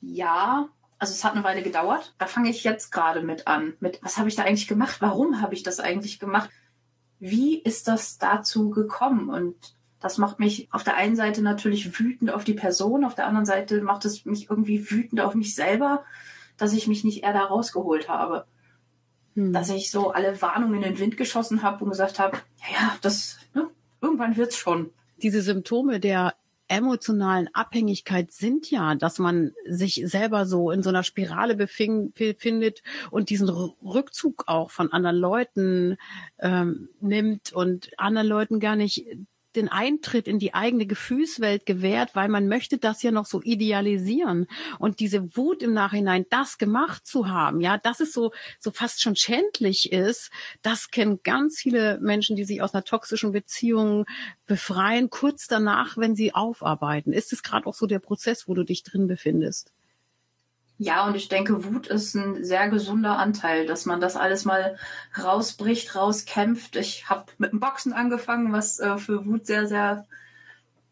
Ja, 0.01 0.69
also 0.99 1.13
es 1.13 1.25
hat 1.25 1.33
eine 1.33 1.45
Weile 1.45 1.63
gedauert. 1.63 2.15
Da 2.19 2.27
fange 2.27 2.51
ich 2.51 2.65
jetzt 2.65 2.91
gerade 2.91 3.23
mit 3.23 3.47
an. 3.47 3.75
Mit 3.81 4.01
was 4.03 4.17
habe 4.17 4.29
ich 4.29 4.37
da 4.37 4.45
eigentlich 4.45 4.69
gemacht? 4.69 4.97
Warum 5.01 5.43
habe 5.43 5.55
ich 5.55 5.63
das 5.63 5.79
eigentlich 5.79 6.19
gemacht? 6.19 6.51
Wie 7.19 7.59
ist 7.59 7.87
das 7.87 8.17
dazu 8.17 8.71
gekommen? 8.71 9.29
Und 9.29 9.57
das 10.01 10.17
macht 10.17 10.39
mich 10.39 10.69
auf 10.73 10.85
der 10.85 10.97
einen 10.97 11.17
Seite 11.17 11.43
natürlich 11.43 11.99
wütend 11.99 12.31
auf 12.31 12.45
die 12.45 12.55
Person, 12.55 13.05
auf 13.05 13.15
der 13.15 13.27
anderen 13.27 13.45
Seite 13.47 13.83
macht 13.83 14.07
es 14.07 14.25
mich 14.25 14.49
irgendwie 14.49 14.91
wütend 14.91 15.21
auf 15.21 15.35
mich 15.35 15.55
selber, 15.55 16.05
dass 16.61 16.75
ich 16.75 16.87
mich 16.87 17.05
nicht 17.05 17.23
eher 17.23 17.33
da 17.33 17.45
rausgeholt 17.45 18.09
habe. 18.09 18.45
Hm. 19.35 19.53
Dass 19.53 19.71
ich 19.71 19.91
so 19.91 20.11
alle 20.11 20.41
Warnungen 20.43 20.77
in 20.77 20.83
den 20.83 20.99
Wind 20.99 21.17
geschossen 21.17 21.63
habe 21.63 21.83
und 21.85 21.91
gesagt 21.91 22.19
habe, 22.19 22.37
ja, 22.59 22.67
ja, 22.73 22.97
das, 23.01 23.39
ne, 23.55 23.69
irgendwann 24.01 24.37
wird's 24.37 24.57
schon. 24.57 24.91
Diese 25.23 25.41
Symptome 25.41 26.01
der 26.01 26.35
emotionalen 26.69 27.49
Abhängigkeit 27.53 28.31
sind 28.31 28.71
ja, 28.71 28.95
dass 28.95 29.19
man 29.19 29.53
sich 29.67 30.03
selber 30.05 30.47
so 30.47 30.71
in 30.71 30.83
so 30.83 30.91
einer 30.91 31.03
Spirale 31.03 31.57
befindet 31.57 32.83
und 33.11 33.31
diesen 33.31 33.49
Rückzug 33.49 34.45
auch 34.47 34.71
von 34.71 34.93
anderen 34.93 35.17
Leuten 35.17 35.97
ähm, 36.39 36.89
nimmt 37.01 37.53
und 37.53 37.91
anderen 37.99 38.29
Leuten 38.29 38.61
gar 38.61 38.77
nicht 38.77 39.05
den 39.57 39.69
Eintritt 39.69 40.29
in 40.29 40.39
die 40.39 40.55
eigene 40.55 40.87
Gefühlswelt 40.87 41.67
gewährt, 41.67 42.15
weil 42.15 42.29
man 42.29 42.49
möchte 42.49 42.79
das 42.79 43.03
ja 43.03 43.11
noch 43.11 43.27
so 43.27 43.43
idealisieren. 43.43 44.47
Und 44.79 45.01
diese 45.01 45.37
Wut 45.37 45.63
im 45.63 45.73
Nachhinein, 45.73 46.27
das 46.31 46.59
gemacht 46.59 47.07
zu 47.07 47.29
haben, 47.29 47.61
ja, 47.61 47.79
das 47.79 48.01
ist 48.01 48.13
so, 48.13 48.33
so 48.59 48.71
fast 48.71 49.03
schon 49.03 49.17
schändlich 49.17 49.93
ist, 49.93 50.31
das 50.63 50.91
kennen 50.91 51.21
ganz 51.23 51.59
viele 51.59 51.99
Menschen, 52.01 52.37
die 52.37 52.45
sich 52.45 52.63
aus 52.63 52.75
einer 52.75 52.85
toxischen 52.85 53.33
Beziehung 53.33 54.07
befreien, 54.47 55.11
kurz 55.11 55.47
danach, 55.47 55.97
wenn 55.97 56.15
sie 56.15 56.35
aufarbeiten. 56.35 57.13
Ist 57.13 57.33
es 57.33 57.43
gerade 57.43 57.67
auch 57.67 57.75
so 57.75 57.87
der 57.87 57.99
Prozess, 57.99 58.49
wo 58.49 58.55
du 58.55 58.65
dich 58.65 58.83
drin 58.83 59.07
befindest? 59.07 59.73
Ja, 60.83 61.07
und 61.07 61.15
ich 61.15 61.29
denke, 61.29 61.63
Wut 61.67 61.89
ist 61.89 62.15
ein 62.15 62.43
sehr 62.43 62.71
gesunder 62.71 63.19
Anteil, 63.19 63.67
dass 63.67 63.85
man 63.85 64.01
das 64.01 64.17
alles 64.17 64.47
mal 64.47 64.79
rausbricht, 65.23 65.95
rauskämpft. 65.95 66.75
Ich 66.77 67.11
habe 67.11 67.27
mit 67.37 67.53
dem 67.53 67.61
Boxen 67.61 67.93
angefangen, 67.93 68.55
was 68.55 68.81
äh, 68.81 68.97
für 68.97 69.27
Wut 69.27 69.45
sehr, 69.45 69.67
sehr 69.67 70.07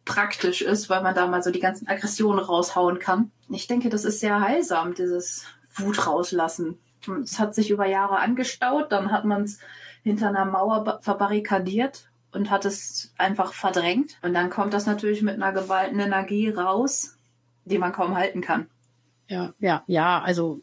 praktisch 0.04 0.60
ist, 0.60 0.90
weil 0.90 1.02
man 1.02 1.14
da 1.14 1.26
mal 1.26 1.42
so 1.42 1.50
die 1.50 1.58
ganzen 1.58 1.88
Aggressionen 1.88 2.44
raushauen 2.44 2.98
kann. 2.98 3.30
Ich 3.48 3.66
denke, 3.66 3.88
das 3.88 4.04
ist 4.04 4.20
sehr 4.20 4.42
heilsam, 4.42 4.92
dieses 4.92 5.46
Wut 5.74 6.06
rauslassen. 6.06 6.78
Es 7.22 7.38
hat 7.38 7.54
sich 7.54 7.70
über 7.70 7.86
Jahre 7.86 8.18
angestaut, 8.18 8.92
dann 8.92 9.10
hat 9.10 9.24
man 9.24 9.44
es 9.44 9.58
hinter 10.02 10.28
einer 10.28 10.44
Mauer 10.44 10.98
verbarrikadiert 11.00 12.10
und 12.32 12.50
hat 12.50 12.66
es 12.66 13.14
einfach 13.16 13.54
verdrängt. 13.54 14.18
Und 14.20 14.34
dann 14.34 14.50
kommt 14.50 14.74
das 14.74 14.84
natürlich 14.84 15.22
mit 15.22 15.36
einer 15.36 15.52
geballten 15.52 15.98
Energie 15.98 16.50
raus, 16.50 17.16
die 17.64 17.78
man 17.78 17.92
kaum 17.92 18.18
halten 18.18 18.42
kann. 18.42 18.68
Ja, 19.30 19.52
ja, 19.58 19.84
ja, 19.86 20.22
also 20.22 20.62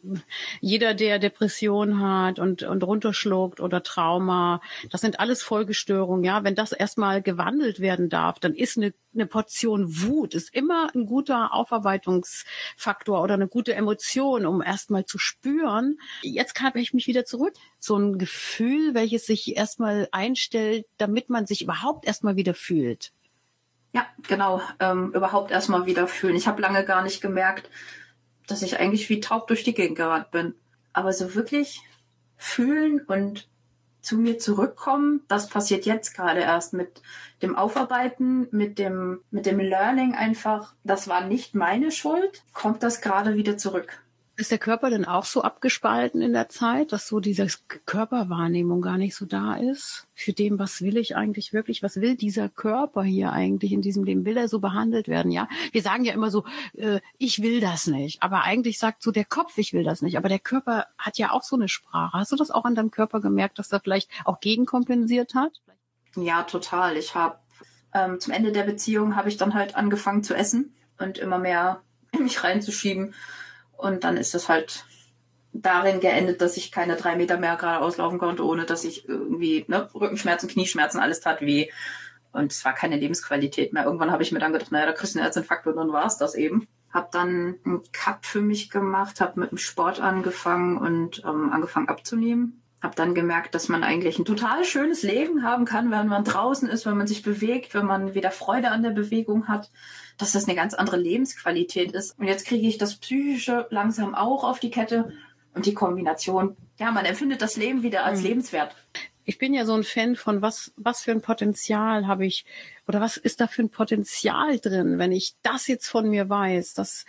jeder, 0.60 0.92
der 0.94 1.20
Depression 1.20 2.00
hat 2.00 2.40
und, 2.40 2.64
und 2.64 2.82
runterschluckt 2.82 3.60
oder 3.60 3.84
Trauma, 3.84 4.60
das 4.90 5.02
sind 5.02 5.20
alles 5.20 5.44
Folgestörungen, 5.44 6.24
ja. 6.24 6.42
Wenn 6.42 6.56
das 6.56 6.72
erstmal 6.72 7.22
gewandelt 7.22 7.78
werden 7.78 8.08
darf, 8.08 8.40
dann 8.40 8.54
ist 8.54 8.76
eine, 8.76 8.92
eine 9.14 9.26
Portion 9.26 10.02
Wut, 10.02 10.34
ist 10.34 10.52
immer 10.52 10.90
ein 10.96 11.06
guter 11.06 11.54
Aufarbeitungsfaktor 11.54 13.22
oder 13.22 13.34
eine 13.34 13.46
gute 13.46 13.72
Emotion, 13.72 14.46
um 14.46 14.60
erstmal 14.60 15.04
zu 15.04 15.18
spüren. 15.18 15.98
Jetzt 16.22 16.56
kann 16.56 16.72
ich 16.74 16.92
mich 16.92 17.06
wieder 17.06 17.24
zurück. 17.24 17.54
So 17.78 17.96
ein 17.96 18.18
Gefühl, 18.18 18.94
welches 18.94 19.26
sich 19.26 19.56
erstmal 19.56 20.08
einstellt, 20.10 20.86
damit 20.98 21.30
man 21.30 21.46
sich 21.46 21.62
überhaupt 21.62 22.04
erstmal 22.04 22.34
wieder 22.34 22.54
fühlt. 22.54 23.12
Ja, 23.92 24.06
genau, 24.26 24.60
ähm, 24.80 25.12
überhaupt 25.14 25.52
erstmal 25.52 25.86
wieder 25.86 26.08
fühlen. 26.08 26.34
Ich 26.34 26.48
habe 26.48 26.60
lange 26.60 26.84
gar 26.84 27.04
nicht 27.04 27.20
gemerkt, 27.20 27.70
dass 28.46 28.62
ich 28.62 28.78
eigentlich 28.78 29.08
wie 29.08 29.20
taub 29.20 29.46
durch 29.48 29.64
die 29.64 29.74
Gegend 29.74 29.96
gerannt 29.96 30.30
bin. 30.30 30.54
Aber 30.92 31.12
so 31.12 31.34
wirklich 31.34 31.80
fühlen 32.36 33.00
und 33.00 33.48
zu 34.00 34.16
mir 34.16 34.38
zurückkommen, 34.38 35.22
das 35.26 35.48
passiert 35.48 35.84
jetzt 35.84 36.14
gerade 36.14 36.40
erst 36.40 36.72
mit 36.72 37.02
dem 37.42 37.56
Aufarbeiten, 37.56 38.46
mit 38.52 38.78
dem, 38.78 39.20
mit 39.32 39.46
dem 39.46 39.58
Learning 39.58 40.14
einfach, 40.14 40.74
das 40.84 41.08
war 41.08 41.22
nicht 41.24 41.56
meine 41.56 41.90
Schuld, 41.90 42.44
kommt 42.52 42.84
das 42.84 43.00
gerade 43.00 43.34
wieder 43.34 43.58
zurück. 43.58 44.00
Ist 44.38 44.50
der 44.50 44.58
Körper 44.58 44.90
denn 44.90 45.06
auch 45.06 45.24
so 45.24 45.40
abgespalten 45.40 46.20
in 46.20 46.34
der 46.34 46.50
Zeit, 46.50 46.92
dass 46.92 47.08
so 47.08 47.20
diese 47.20 47.46
Körperwahrnehmung 47.86 48.82
gar 48.82 48.98
nicht 48.98 49.14
so 49.14 49.24
da 49.24 49.54
ist? 49.54 50.06
Für 50.14 50.34
dem, 50.34 50.58
was 50.58 50.82
will 50.82 50.98
ich 50.98 51.16
eigentlich 51.16 51.54
wirklich? 51.54 51.82
Was 51.82 52.02
will 52.02 52.16
dieser 52.16 52.50
Körper 52.50 53.02
hier 53.02 53.32
eigentlich 53.32 53.72
in 53.72 53.80
diesem 53.80 54.04
Leben? 54.04 54.26
Will 54.26 54.36
er 54.36 54.48
so 54.48 54.58
behandelt 54.58 55.08
werden? 55.08 55.32
Ja, 55.32 55.48
wir 55.72 55.80
sagen 55.80 56.04
ja 56.04 56.12
immer 56.12 56.30
so, 56.30 56.44
äh, 56.74 57.00
ich 57.16 57.40
will 57.40 57.60
das 57.60 57.86
nicht. 57.86 58.22
Aber 58.22 58.42
eigentlich 58.42 58.78
sagt 58.78 59.02
so 59.02 59.10
der 59.10 59.24
Kopf, 59.24 59.56
ich 59.56 59.72
will 59.72 59.84
das 59.84 60.02
nicht. 60.02 60.18
Aber 60.18 60.28
der 60.28 60.38
Körper 60.38 60.86
hat 60.98 61.16
ja 61.16 61.30
auch 61.30 61.42
so 61.42 61.56
eine 61.56 61.68
Sprache. 61.68 62.18
Hast 62.18 62.30
du 62.30 62.36
das 62.36 62.50
auch 62.50 62.66
an 62.66 62.74
deinem 62.74 62.90
Körper 62.90 63.22
gemerkt, 63.22 63.58
dass 63.58 63.72
er 63.72 63.80
vielleicht 63.80 64.10
auch 64.26 64.40
gegenkompensiert 64.40 65.34
hat? 65.34 65.62
Ja, 66.14 66.42
total. 66.42 66.98
Ich 66.98 67.14
habe 67.14 67.38
ähm, 67.94 68.20
zum 68.20 68.34
Ende 68.34 68.52
der 68.52 68.64
Beziehung 68.64 69.16
habe 69.16 69.30
ich 69.30 69.38
dann 69.38 69.54
halt 69.54 69.76
angefangen 69.76 70.22
zu 70.22 70.34
essen 70.34 70.74
und 70.98 71.16
immer 71.16 71.38
mehr 71.38 71.80
in 72.12 72.24
mich 72.24 72.44
reinzuschieben 72.44 73.14
und 73.76 74.04
dann 74.04 74.16
ist 74.16 74.34
das 74.34 74.48
halt 74.48 74.84
darin 75.52 76.00
geendet, 76.00 76.40
dass 76.40 76.56
ich 76.56 76.72
keine 76.72 76.96
drei 76.96 77.16
Meter 77.16 77.38
mehr 77.38 77.56
gerade 77.56 77.84
auslaufen 77.84 78.18
konnte, 78.18 78.44
ohne 78.44 78.64
dass 78.64 78.84
ich 78.84 79.08
irgendwie 79.08 79.64
ne, 79.68 79.88
Rückenschmerzen, 79.94 80.48
Knieschmerzen, 80.48 81.00
alles 81.00 81.20
tat 81.20 81.40
weh. 81.40 81.70
Und 82.32 82.52
es 82.52 82.64
war 82.64 82.74
keine 82.74 82.96
Lebensqualität 82.96 83.72
mehr. 83.72 83.84
Irgendwann 83.84 84.10
habe 84.10 84.22
ich 84.22 84.32
mir 84.32 84.38
dann 84.38 84.52
gedacht, 84.52 84.70
naja, 84.70 84.86
da 84.86 84.92
kriegst 84.92 85.14
du 85.14 85.18
einen 85.18 85.24
Herzinfarkt 85.24 85.66
und 85.66 85.76
dann 85.76 85.92
war 85.92 86.06
es 86.06 86.18
das 86.18 86.34
eben. 86.34 86.68
Hab 86.92 87.10
dann 87.10 87.58
einen 87.64 87.82
Cut 87.92 88.26
für 88.26 88.42
mich 88.42 88.68
gemacht, 88.70 89.20
habe 89.20 89.40
mit 89.40 89.50
dem 89.50 89.58
Sport 89.58 90.00
angefangen 90.00 90.76
und 90.76 91.22
ähm, 91.24 91.50
angefangen 91.50 91.88
abzunehmen. 91.88 92.62
Hab 92.86 92.96
dann 92.96 93.14
gemerkt, 93.14 93.54
dass 93.54 93.68
man 93.68 93.82
eigentlich 93.82 94.18
ein 94.18 94.24
total 94.24 94.64
schönes 94.64 95.02
Leben 95.02 95.42
haben 95.42 95.64
kann, 95.64 95.90
wenn 95.90 96.06
man 96.06 96.24
draußen 96.24 96.68
ist, 96.68 96.86
wenn 96.86 96.96
man 96.96 97.06
sich 97.06 97.22
bewegt, 97.22 97.74
wenn 97.74 97.86
man 97.86 98.14
wieder 98.14 98.30
Freude 98.30 98.70
an 98.70 98.82
der 98.82 98.90
Bewegung 98.90 99.48
hat 99.48 99.70
dass 100.18 100.32
das 100.32 100.46
eine 100.46 100.54
ganz 100.54 100.74
andere 100.74 100.96
Lebensqualität 100.96 101.92
ist. 101.92 102.18
Und 102.18 102.26
jetzt 102.26 102.46
kriege 102.46 102.66
ich 102.66 102.78
das 102.78 102.96
Psychische 102.96 103.66
langsam 103.70 104.14
auch 104.14 104.44
auf 104.44 104.60
die 104.60 104.70
Kette 104.70 105.12
und 105.54 105.66
die 105.66 105.74
Kombination. 105.74 106.56
Ja, 106.78 106.90
man 106.90 107.04
empfindet 107.04 107.42
das 107.42 107.56
Leben 107.56 107.82
wieder 107.82 108.04
als 108.04 108.20
mhm. 108.20 108.26
lebenswert. 108.26 108.74
Ich 109.24 109.38
bin 109.38 109.54
ja 109.54 109.66
so 109.66 109.74
ein 109.74 109.82
Fan 109.82 110.14
von 110.14 110.40
was, 110.40 110.72
was 110.76 111.02
für 111.02 111.10
ein 111.10 111.20
Potenzial 111.20 112.06
habe 112.06 112.26
ich 112.26 112.44
oder 112.86 113.00
was 113.00 113.16
ist 113.16 113.40
da 113.40 113.48
für 113.48 113.62
ein 113.62 113.70
Potenzial 113.70 114.58
drin, 114.60 114.98
wenn 114.98 115.10
ich 115.10 115.34
das 115.42 115.66
jetzt 115.66 115.88
von 115.88 116.08
mir 116.08 116.28
weiß, 116.28 116.74
das 116.74 117.04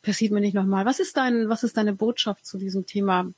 passiert 0.00 0.32
mir 0.32 0.40
nicht 0.40 0.54
nochmal. 0.54 0.86
Was 0.86 0.98
ist 0.98 1.16
dein, 1.16 1.48
was 1.48 1.64
ist 1.64 1.76
deine 1.76 1.92
Botschaft 1.92 2.46
zu 2.46 2.56
diesem 2.56 2.86
Thema? 2.86 3.30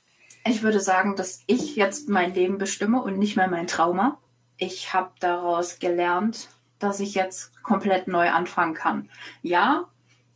Ich 0.43 0.63
würde 0.63 0.79
sagen, 0.79 1.15
dass 1.15 1.43
ich 1.45 1.75
jetzt 1.75 2.09
mein 2.09 2.33
Leben 2.33 2.57
bestimme 2.57 3.01
und 3.01 3.19
nicht 3.19 3.35
mehr 3.35 3.47
mein 3.47 3.67
Trauma. 3.67 4.17
Ich 4.57 4.93
habe 4.93 5.11
daraus 5.19 5.79
gelernt, 5.79 6.49
dass 6.79 6.99
ich 6.99 7.13
jetzt 7.13 7.63
komplett 7.63 8.07
neu 8.07 8.29
anfangen 8.31 8.73
kann. 8.73 9.09
Ja, 9.41 9.85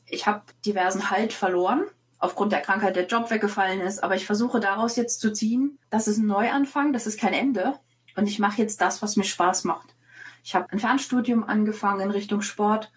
ich 0.05 0.27
habe 0.27 0.43
diversen 0.65 1.09
Halt 1.09 1.33
verloren, 1.33 1.85
aufgrund 2.19 2.51
der 2.51 2.61
Krankheit 2.61 2.95
der 2.95 3.07
Job 3.07 3.29
weggefallen 3.31 3.81
ist, 3.81 4.03
aber 4.03 4.15
ich 4.15 4.25
versuche 4.25 4.59
daraus 4.59 4.95
jetzt 4.95 5.19
zu 5.19 5.33
ziehen, 5.33 5.79
das 5.89 6.07
ist 6.07 6.17
ein 6.17 6.27
Neuanfang, 6.27 6.93
das 6.93 7.07
ist 7.07 7.19
kein 7.19 7.33
Ende 7.33 7.79
und 8.15 8.27
ich 8.27 8.39
mache 8.39 8.61
jetzt 8.61 8.81
das, 8.81 9.01
was 9.01 9.15
mir 9.15 9.23
Spaß 9.23 9.63
macht. 9.63 9.95
Ich 10.43 10.53
habe 10.53 10.71
ein 10.71 10.79
Fernstudium 10.79 11.43
angefangen 11.43 12.01
in 12.01 12.11
Richtung 12.11 12.41
Sport 12.41 12.91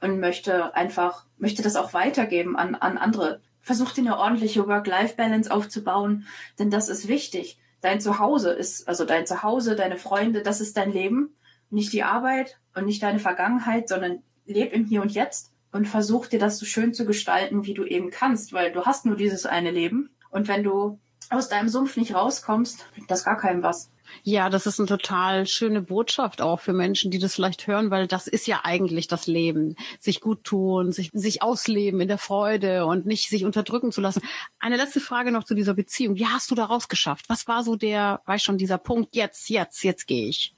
und 0.00 0.20
möchte 0.20 0.74
einfach, 0.74 1.26
möchte 1.36 1.62
das 1.62 1.76
auch 1.76 1.92
weitergeben 1.92 2.56
an, 2.56 2.74
an 2.74 2.96
andere. 2.96 3.40
Versuch 3.68 3.92
dir 3.92 4.00
eine 4.00 4.16
ordentliche 4.16 4.66
Work-Life-Balance 4.66 5.50
aufzubauen, 5.50 6.26
denn 6.58 6.70
das 6.70 6.88
ist 6.88 7.06
wichtig. 7.06 7.58
Dein 7.82 8.00
Zuhause 8.00 8.50
ist, 8.50 8.88
also 8.88 9.04
dein 9.04 9.26
Zuhause, 9.26 9.76
deine 9.76 9.98
Freunde, 9.98 10.42
das 10.42 10.62
ist 10.62 10.78
dein 10.78 10.90
Leben 10.90 11.36
nicht 11.68 11.92
die 11.92 12.02
Arbeit 12.02 12.58
und 12.74 12.86
nicht 12.86 13.02
deine 13.02 13.18
Vergangenheit, 13.18 13.86
sondern 13.86 14.22
leb 14.46 14.72
im 14.72 14.86
Hier 14.86 15.02
und 15.02 15.12
Jetzt 15.12 15.52
und 15.70 15.86
versuch 15.86 16.28
dir 16.28 16.38
das 16.38 16.58
so 16.58 16.64
schön 16.64 16.94
zu 16.94 17.04
gestalten, 17.04 17.66
wie 17.66 17.74
du 17.74 17.84
eben 17.84 18.08
kannst, 18.08 18.54
weil 18.54 18.72
du 18.72 18.86
hast 18.86 19.04
nur 19.04 19.16
dieses 19.16 19.44
eine 19.44 19.70
Leben. 19.70 20.08
Und 20.30 20.48
wenn 20.48 20.62
du 20.62 20.98
aus 21.28 21.50
deinem 21.50 21.68
Sumpf 21.68 21.98
nicht 21.98 22.14
rauskommst, 22.14 22.86
bringt 22.94 23.10
das 23.10 23.22
gar 23.22 23.36
keinem 23.36 23.62
was. 23.62 23.90
Ja, 24.22 24.50
das 24.50 24.66
ist 24.66 24.78
eine 24.78 24.88
total 24.88 25.46
schöne 25.46 25.82
Botschaft 25.82 26.40
auch 26.40 26.60
für 26.60 26.72
Menschen, 26.72 27.10
die 27.10 27.18
das 27.18 27.34
vielleicht 27.34 27.66
hören, 27.66 27.90
weil 27.90 28.06
das 28.06 28.26
ist 28.26 28.46
ja 28.46 28.60
eigentlich 28.64 29.08
das 29.08 29.26
Leben. 29.26 29.76
Sich 30.00 30.20
gut 30.20 30.44
tun, 30.44 30.92
sich, 30.92 31.10
sich 31.12 31.42
ausleben 31.42 32.00
in 32.00 32.08
der 32.08 32.18
Freude 32.18 32.86
und 32.86 33.06
nicht 33.06 33.28
sich 33.28 33.44
unterdrücken 33.44 33.92
zu 33.92 34.00
lassen. 34.00 34.22
Eine 34.58 34.76
letzte 34.76 35.00
Frage 35.00 35.32
noch 35.32 35.44
zu 35.44 35.54
dieser 35.54 35.74
Beziehung. 35.74 36.16
Wie 36.16 36.26
hast 36.26 36.50
du 36.50 36.54
da 36.54 36.64
rausgeschafft? 36.64 37.28
Was 37.28 37.48
war 37.48 37.62
so 37.62 37.76
der, 37.76 38.20
weiß 38.26 38.42
schon, 38.42 38.58
dieser 38.58 38.78
Punkt, 38.78 39.14
jetzt, 39.14 39.48
jetzt, 39.48 39.82
jetzt 39.84 40.06
gehe 40.06 40.28
ich? 40.28 40.52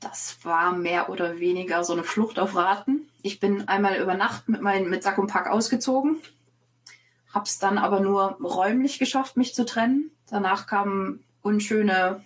Das 0.00 0.38
war 0.42 0.72
mehr 0.72 1.08
oder 1.08 1.40
weniger 1.40 1.82
so 1.82 1.94
eine 1.94 2.04
Flucht 2.04 2.38
auf 2.38 2.54
Raten. 2.54 3.08
Ich 3.22 3.40
bin 3.40 3.68
einmal 3.68 3.96
über 3.96 4.14
Nacht 4.14 4.48
mit, 4.48 4.60
mein, 4.60 4.90
mit 4.90 5.02
Sack 5.02 5.18
und 5.18 5.28
Pack 5.28 5.48
ausgezogen, 5.48 6.18
hab's 7.32 7.58
dann 7.58 7.78
aber 7.78 8.00
nur 8.00 8.36
räumlich 8.42 8.98
geschafft, 8.98 9.36
mich 9.36 9.54
zu 9.54 9.64
trennen. 9.64 10.10
Danach 10.28 10.66
kamen 10.66 11.24
unschöne 11.42 12.22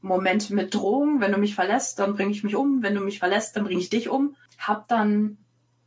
Momente 0.00 0.54
mit 0.54 0.74
Drohung. 0.74 1.20
Wenn 1.20 1.32
du 1.32 1.38
mich 1.38 1.54
verlässt, 1.54 1.98
dann 1.98 2.14
bringe 2.14 2.30
ich 2.30 2.44
mich 2.44 2.54
um. 2.54 2.82
Wenn 2.82 2.94
du 2.94 3.00
mich 3.00 3.18
verlässt, 3.18 3.56
dann 3.56 3.64
bringe 3.64 3.80
ich 3.80 3.90
dich 3.90 4.08
um. 4.08 4.36
Hab 4.58 4.88
dann 4.88 5.38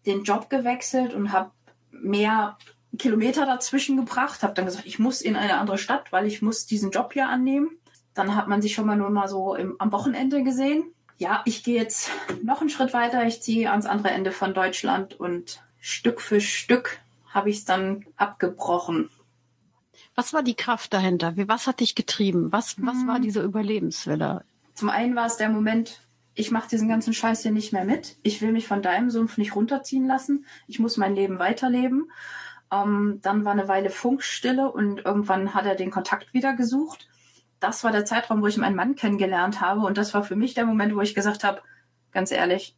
den 0.05 0.23
Job 0.23 0.49
gewechselt 0.49 1.13
und 1.13 1.31
hab 1.31 1.53
mehr 1.91 2.57
Kilometer 2.97 3.45
dazwischen 3.45 3.97
gebracht. 3.97 4.43
Hab 4.43 4.55
dann 4.55 4.65
gesagt, 4.65 4.85
ich 4.85 4.99
muss 4.99 5.21
in 5.21 5.35
eine 5.35 5.57
andere 5.57 5.77
Stadt, 5.77 6.11
weil 6.11 6.27
ich 6.27 6.41
muss 6.41 6.65
diesen 6.65 6.91
Job 6.91 7.13
hier 7.13 7.29
annehmen. 7.29 7.69
Dann 8.13 8.35
hat 8.35 8.47
man 8.47 8.61
sich 8.61 8.73
schon 8.73 8.85
mal 8.85 8.97
nur 8.97 9.09
mal 9.09 9.27
so 9.27 9.55
im, 9.55 9.75
am 9.79 9.91
Wochenende 9.91 10.43
gesehen 10.43 10.93
ja, 11.21 11.43
ich 11.45 11.63
gehe 11.63 11.75
jetzt 11.75 12.09
noch 12.41 12.61
einen 12.61 12.71
Schritt 12.71 12.93
weiter. 12.93 13.27
Ich 13.27 13.43
ziehe 13.43 13.69
ans 13.69 13.85
andere 13.85 14.09
Ende 14.09 14.31
von 14.31 14.55
Deutschland 14.55 15.19
und 15.19 15.61
Stück 15.79 16.19
für 16.19 16.41
Stück 16.41 16.97
habe 17.29 17.51
ich 17.51 17.57
es 17.57 17.65
dann 17.65 18.07
abgebrochen. 18.17 19.11
Was 20.15 20.33
war 20.33 20.43
die 20.43 20.55
Kraft 20.55 20.93
dahinter? 20.93 21.33
Was 21.47 21.67
hat 21.67 21.79
dich 21.79 21.95
getrieben? 21.95 22.51
Was, 22.51 22.75
was 22.79 23.07
war 23.07 23.15
hm. 23.15 23.21
diese 23.21 23.41
Überlebenswille? 23.41 24.43
Zum 24.73 24.89
einen 24.89 25.15
war 25.15 25.25
es 25.25 25.37
der 25.37 25.49
Moment, 25.49 26.01
ich 26.33 26.51
mache 26.51 26.69
diesen 26.69 26.89
ganzen 26.89 27.13
Scheiß 27.13 27.41
hier 27.41 27.51
nicht 27.51 27.73
mehr 27.73 27.85
mit. 27.85 28.17
Ich 28.23 28.41
will 28.41 28.51
mich 28.51 28.67
von 28.67 28.81
deinem 28.81 29.09
Sumpf 29.09 29.37
nicht 29.37 29.55
runterziehen 29.55 30.05
lassen. 30.05 30.45
Ich 30.67 30.79
muss 30.79 30.97
mein 30.97 31.15
Leben 31.15 31.39
weiterleben. 31.39 32.11
Ähm, 32.71 33.19
dann 33.21 33.45
war 33.45 33.51
eine 33.51 33.67
Weile 33.67 33.89
Funkstille 33.89 34.71
und 34.71 34.99
irgendwann 34.99 35.53
hat 35.53 35.65
er 35.65 35.75
den 35.75 35.91
Kontakt 35.91 36.33
wieder 36.33 36.53
gesucht 36.53 37.07
das 37.61 37.83
war 37.83 37.91
der 37.91 38.05
Zeitraum, 38.05 38.41
wo 38.41 38.47
ich 38.47 38.57
meinen 38.57 38.75
Mann 38.75 38.95
kennengelernt 38.95 39.61
habe. 39.61 39.81
Und 39.81 39.97
das 39.97 40.13
war 40.13 40.23
für 40.23 40.35
mich 40.35 40.53
der 40.55 40.65
Moment, 40.65 40.93
wo 40.95 41.01
ich 41.01 41.15
gesagt 41.15 41.45
habe, 41.45 41.61
ganz 42.11 42.31
ehrlich, 42.31 42.75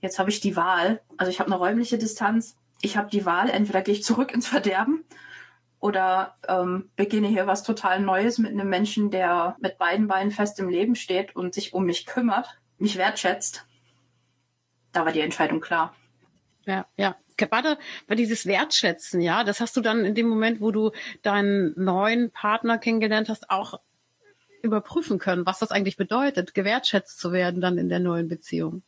jetzt 0.00 0.18
habe 0.20 0.30
ich 0.30 0.40
die 0.40 0.54
Wahl. 0.56 1.00
Also 1.16 1.32
ich 1.32 1.40
habe 1.40 1.50
eine 1.50 1.58
räumliche 1.58 1.98
Distanz. 1.98 2.56
Ich 2.82 2.96
habe 2.96 3.10
die 3.10 3.24
Wahl, 3.24 3.50
entweder 3.50 3.82
gehe 3.82 3.94
ich 3.94 4.04
zurück 4.04 4.32
ins 4.32 4.46
Verderben 4.46 5.04
oder 5.80 6.36
ähm, 6.46 6.90
beginne 6.94 7.28
hier 7.28 7.46
was 7.46 7.62
total 7.62 8.00
Neues 8.00 8.38
mit 8.38 8.52
einem 8.52 8.68
Menschen, 8.68 9.10
der 9.10 9.56
mit 9.60 9.78
beiden 9.78 10.06
Beinen 10.06 10.30
fest 10.30 10.60
im 10.60 10.68
Leben 10.68 10.94
steht 10.94 11.34
und 11.34 11.54
sich 11.54 11.72
um 11.72 11.84
mich 11.84 12.06
kümmert, 12.06 12.60
mich 12.78 12.96
wertschätzt. 12.96 13.66
Da 14.92 15.04
war 15.04 15.12
die 15.12 15.20
Entscheidung 15.20 15.60
klar. 15.60 15.94
Ja, 16.66 16.86
ja. 16.96 17.16
Gerade 17.36 17.78
bei 18.06 18.14
dieses 18.14 18.44
Wertschätzen, 18.44 19.22
ja, 19.22 19.44
das 19.44 19.60
hast 19.60 19.74
du 19.74 19.80
dann 19.80 20.04
in 20.04 20.14
dem 20.14 20.28
Moment, 20.28 20.60
wo 20.60 20.72
du 20.72 20.90
deinen 21.22 21.72
neuen 21.74 22.30
Partner 22.30 22.76
kennengelernt 22.76 23.30
hast, 23.30 23.48
auch 23.48 23.80
überprüfen 24.62 25.18
können, 25.18 25.46
was 25.46 25.58
das 25.58 25.70
eigentlich 25.70 25.96
bedeutet, 25.96 26.52
gewertschätzt 26.52 27.18
zu 27.18 27.32
werden 27.32 27.62
dann 27.62 27.78
in 27.78 27.88
der 27.88 27.98
neuen 27.98 28.28
Beziehung. 28.28 28.82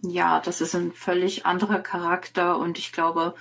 Ja, 0.00 0.40
das 0.40 0.62
ist 0.62 0.74
ein 0.74 0.92
völlig 0.92 1.44
anderer 1.44 1.80
Charakter 1.80 2.56
und 2.58 2.78
ich 2.78 2.92
glaube, 2.92 3.34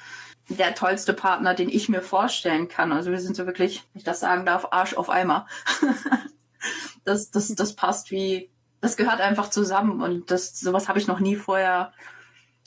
der 0.50 0.76
tollste 0.76 1.14
Partner, 1.14 1.54
den 1.54 1.70
ich 1.70 1.90
mir 1.90 2.02
vorstellen 2.02 2.68
kann. 2.68 2.92
Also 2.92 3.12
wir 3.12 3.20
sind 3.20 3.36
so 3.36 3.46
wirklich, 3.46 3.84
wenn 3.94 4.00
ich 4.00 4.06
das 4.06 4.20
sagen 4.20 4.46
darf, 4.46 4.68
Arsch 4.72 4.94
auf 4.94 5.10
Eimer. 5.10 5.48
das, 7.04 7.32
das, 7.32 7.54
das 7.56 7.76
passt 7.76 8.12
wie, 8.12 8.50
das 8.82 8.98
gehört 8.98 9.22
einfach 9.22 9.50
zusammen 9.50 10.02
und 10.02 10.32
das, 10.32 10.60
sowas 10.60 10.88
habe 10.88 11.00
ich 11.00 11.08
noch 11.08 11.20
nie 11.20 11.36
vorher 11.36 11.92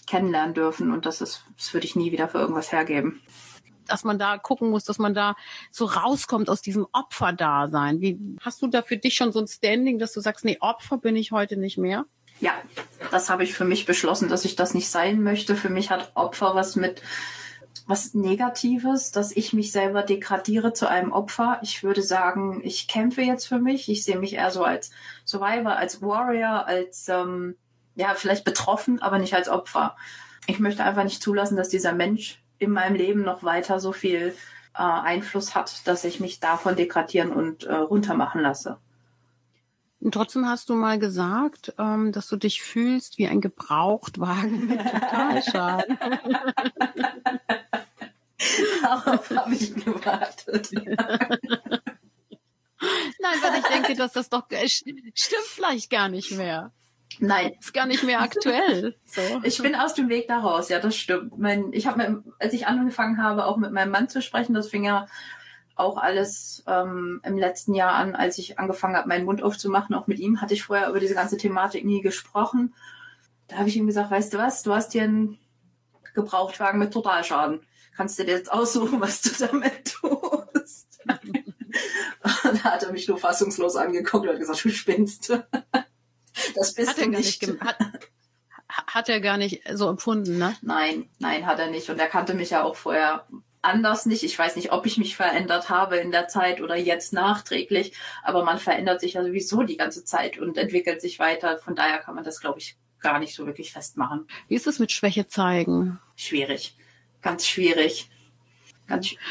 kennenlernen 0.07 0.55
dürfen 0.55 0.93
und 0.93 1.07
das 1.07 1.21
ist, 1.21 1.45
das 1.57 1.73
würde 1.73 1.87
ich 1.87 1.97
nie 1.97 2.13
wieder 2.13 2.29
für 2.29 2.39
irgendwas 2.39 2.73
hergeben 2.73 3.23
dass 3.91 4.05
man 4.05 4.19
da 4.19 4.39
gucken 4.39 4.71
muss, 4.71 4.85
dass 4.85 4.99
man 4.99 5.15
da 5.15 5.35
so 5.71 5.85
rauskommt 5.85 6.49
aus 6.49 6.63
diesem 6.63 6.87
Opferdasein. 6.93 8.01
Wie 8.01 8.19
hast 8.41 8.63
du 8.63 8.69
da 8.69 8.83
für 8.83 8.97
dich 8.97 9.17
schon 9.17 9.33
so 9.33 9.41
ein 9.41 9.49
Standing, 9.49 9.99
dass 9.99 10.13
du 10.13 10.21
sagst, 10.21 10.45
nee, 10.45 10.59
Opfer 10.61 10.99
bin 10.99 11.17
ich 11.17 11.33
heute 11.33 11.57
nicht 11.57 11.77
mehr? 11.77 12.07
Ja, 12.41 12.55
das 13.11 13.29
habe 13.29 13.45
ich 13.45 13.53
für 13.53 13.65
mich 13.65 13.85
beschlossen, 13.85 14.29
dass 14.29 14.45
ich 14.45 14.57
das 14.57 14.75
nicht 14.75 14.89
sein 14.89 15.23
möchte. 15.23 15.57
Für 15.57 15.69
mich 15.69 15.91
hat 15.91 16.13
Opfer 16.15 16.55
was 16.55 16.77
mit 16.77 17.03
was 17.91 18.15
Negatives, 18.15 19.11
dass 19.11 19.33
ich 19.33 19.53
mich 19.53 19.73
selber 19.73 20.03
degradiere 20.03 20.73
zu 20.73 20.89
einem 20.89 21.13
Opfer. 21.13 21.59
Ich 21.63 21.83
würde 21.83 22.03
sagen, 22.03 22.61
ich 22.65 22.89
kämpfe 22.89 23.21
jetzt 23.21 23.47
für 23.47 23.59
mich. 23.59 23.89
Ich 23.89 24.05
sehe 24.05 24.19
mich 24.19 24.35
eher 24.35 24.51
so 24.51 24.65
als 24.65 24.91
Survivor, 25.27 25.77
als 25.77 26.01
Warrior, 26.01 26.67
als 26.67 27.09
ähm, 27.09 27.57
ja 27.97 28.15
vielleicht 28.15 28.45
betroffen, 28.45 29.03
aber 29.03 29.19
nicht 29.19 29.35
als 29.35 29.49
Opfer. 29.49 29.97
Ich 30.47 30.61
möchte 30.61 30.85
einfach 30.85 31.05
nicht 31.05 31.23
zulassen, 31.23 31.57
dass 31.57 31.69
dieser 31.69 31.93
Mensch 31.93 32.41
in 32.59 32.71
meinem 32.71 32.95
Leben 32.95 33.23
noch 33.23 33.43
weiter 33.43 33.81
so 33.81 33.93
viel 33.93 34.35
äh, 34.75 34.83
Einfluss 34.83 35.55
hat, 35.55 35.87
dass 35.87 36.05
ich 36.05 36.21
mich 36.21 36.41
davon 36.41 36.77
degradieren 36.77 37.33
und 37.33 37.65
äh, 37.65 37.75
runtermachen 37.75 38.41
lasse. 38.41 38.79
Und 40.01 40.15
trotzdem 40.15 40.47
hast 40.47 40.71
du 40.71 40.75
mal 40.75 40.99
gesagt, 40.99 41.75
ähm, 41.79 42.11
dass 42.13 42.29
du 42.29 42.37
dich 42.37 42.63
fühlst 42.63 43.19
wie 43.19 43.29
ein 43.29 43.41
Gebrauchtwagen 43.41 44.67
mit 44.69 44.81
Totalschaden. 44.91 45.99
Darauf 48.83 49.31
habe 49.31 49.55
ich 49.55 49.75
gewartet. 49.75 50.71
Nein, 52.83 53.39
weil 53.43 53.61
ich 53.61 53.67
denke, 53.67 53.95
dass 53.95 54.13
das 54.13 54.31
doch 54.31 54.47
stimmt 54.75 55.45
vielleicht 55.45 55.91
gar 55.91 56.09
nicht 56.09 56.33
mehr. 56.33 56.73
Nein. 57.19 57.53
Ist 57.61 57.75
gar 57.75 57.87
nicht 57.87 58.03
mehr 58.03 58.23
aktuell. 58.23 58.97
So. 59.05 59.21
Ich 59.43 59.61
bin 59.61 59.75
aus 59.75 59.93
dem 59.95 60.09
Weg 60.09 60.29
daraus, 60.29 60.71
ja, 60.71 60.79
das 60.79 60.97
stimmt. 60.97 61.39
Mein, 61.39 61.73
ich 61.73 61.87
habe, 61.87 62.23
als 62.39 62.55
ich 62.55 62.67
angefangen 62.67 63.23
habe, 63.23 63.45
auch 63.45 63.59
mit 63.59 63.73
meinem 63.73 63.91
Mann 63.91 64.09
zu 64.09 64.23
sprechen, 64.23 64.55
das 64.55 64.71
fing 64.71 64.85
ja 64.85 65.07
auch 65.75 65.97
alles 65.97 66.63
ähm, 66.67 67.21
im 67.25 67.39
letzten 67.39 67.75
Jahr 67.75 67.95
an, 67.95 68.15
als 68.15 68.39
ich 68.39 68.59
angefangen 68.59 68.97
habe, 68.97 69.09
meinen 69.09 69.25
Mund 69.25 69.43
aufzumachen. 69.43 69.95
Auch 69.95 70.07
mit 70.07 70.19
ihm 70.19 70.41
hatte 70.41 70.55
ich 70.55 70.63
vorher 70.63 70.89
über 70.89 71.01
diese 71.01 71.15
ganze 71.15 71.37
Thematik 71.37 71.85
nie 71.85 72.03
gesprochen. 72.03 72.75
Da 73.49 73.57
habe 73.57 73.69
ich 73.69 73.77
ihm 73.77 73.87
gesagt, 73.87 74.11
weißt 74.11 74.35
du 74.35 74.39
was, 74.39 74.63
du 74.63 74.75
hast 74.75 74.93
hier 74.93 75.05
einen 75.05 75.39
Gebrauchtwagen 76.15 76.79
mit 76.79 76.93
Totalschaden. 76.93 77.61
Kannst 77.97 78.19
du 78.19 78.25
dir 78.25 78.33
jetzt 78.33 78.53
aussuchen, 78.53 79.01
was 79.01 79.23
du 79.23 79.31
damit 79.47 79.93
tust? 79.93 81.01
und 82.45 82.65
da 82.65 82.73
hat 82.73 82.83
er 82.83 82.93
mich 82.93 83.09
nur 83.09 83.19
fassungslos 83.19 83.77
angeguckt 83.77 84.27
und 84.27 84.33
hat 84.33 84.39
gesagt, 84.39 84.65
du 84.65 84.71
spinnst. 84.71 85.33
Das 86.55 86.73
bist 86.75 86.91
hat 86.91 86.99
du 86.99 87.09
nicht. 87.09 87.43
nicht 87.43 87.61
hat, 87.61 87.77
hat 88.69 89.09
er 89.09 89.21
gar 89.21 89.37
nicht 89.37 89.63
so 89.75 89.89
empfunden, 89.89 90.39
ne? 90.39 90.57
Nein, 90.63 91.11
nein, 91.19 91.45
hat 91.45 91.59
er 91.59 91.71
nicht. 91.71 91.91
Und 91.91 91.99
er 91.99 92.07
kannte 92.07 92.35
mich 92.35 92.51
ja 92.51 92.63
auch 92.63 92.77
vorher 92.77 93.27
anders 93.63 94.07
nicht. 94.07 94.23
Ich 94.23 94.39
weiß 94.39 94.57
nicht, 94.57 94.73
ob 94.73 94.87
ich 94.87 94.99
mich 94.99 95.17
verändert 95.17 95.69
habe 95.69 95.97
in 95.97 96.11
der 96.11 96.29
Zeit 96.29 96.61
oder 96.61 96.77
jetzt 96.77 97.13
nachträglich, 97.13 97.93
aber 98.23 98.45
man 98.45 98.59
verändert 98.59 99.01
sich 99.01 99.15
ja 99.15 99.25
sowieso 99.25 99.63
die 99.63 99.77
ganze 99.77 100.05
Zeit 100.05 100.39
und 100.39 100.57
entwickelt 100.57 101.01
sich 101.01 101.19
weiter. 101.19 101.59
Von 101.59 101.75
daher 101.75 101.99
kann 101.99 102.15
man 102.15 102.25
das, 102.25 102.41
glaube 102.41 102.59
ich, 102.59 102.77
gar 103.01 103.19
nicht 103.19 103.35
so 103.35 103.47
wirklich 103.47 103.73
festmachen. 103.73 104.27
Wie 104.49 104.55
ist 104.55 104.67
es 104.67 104.79
mit 104.79 104.93
Schwäche 104.93 105.27
zeigen? 105.27 105.99
Schwierig. 106.17 106.77
Ganz 107.23 107.47
schwierig. 107.47 108.11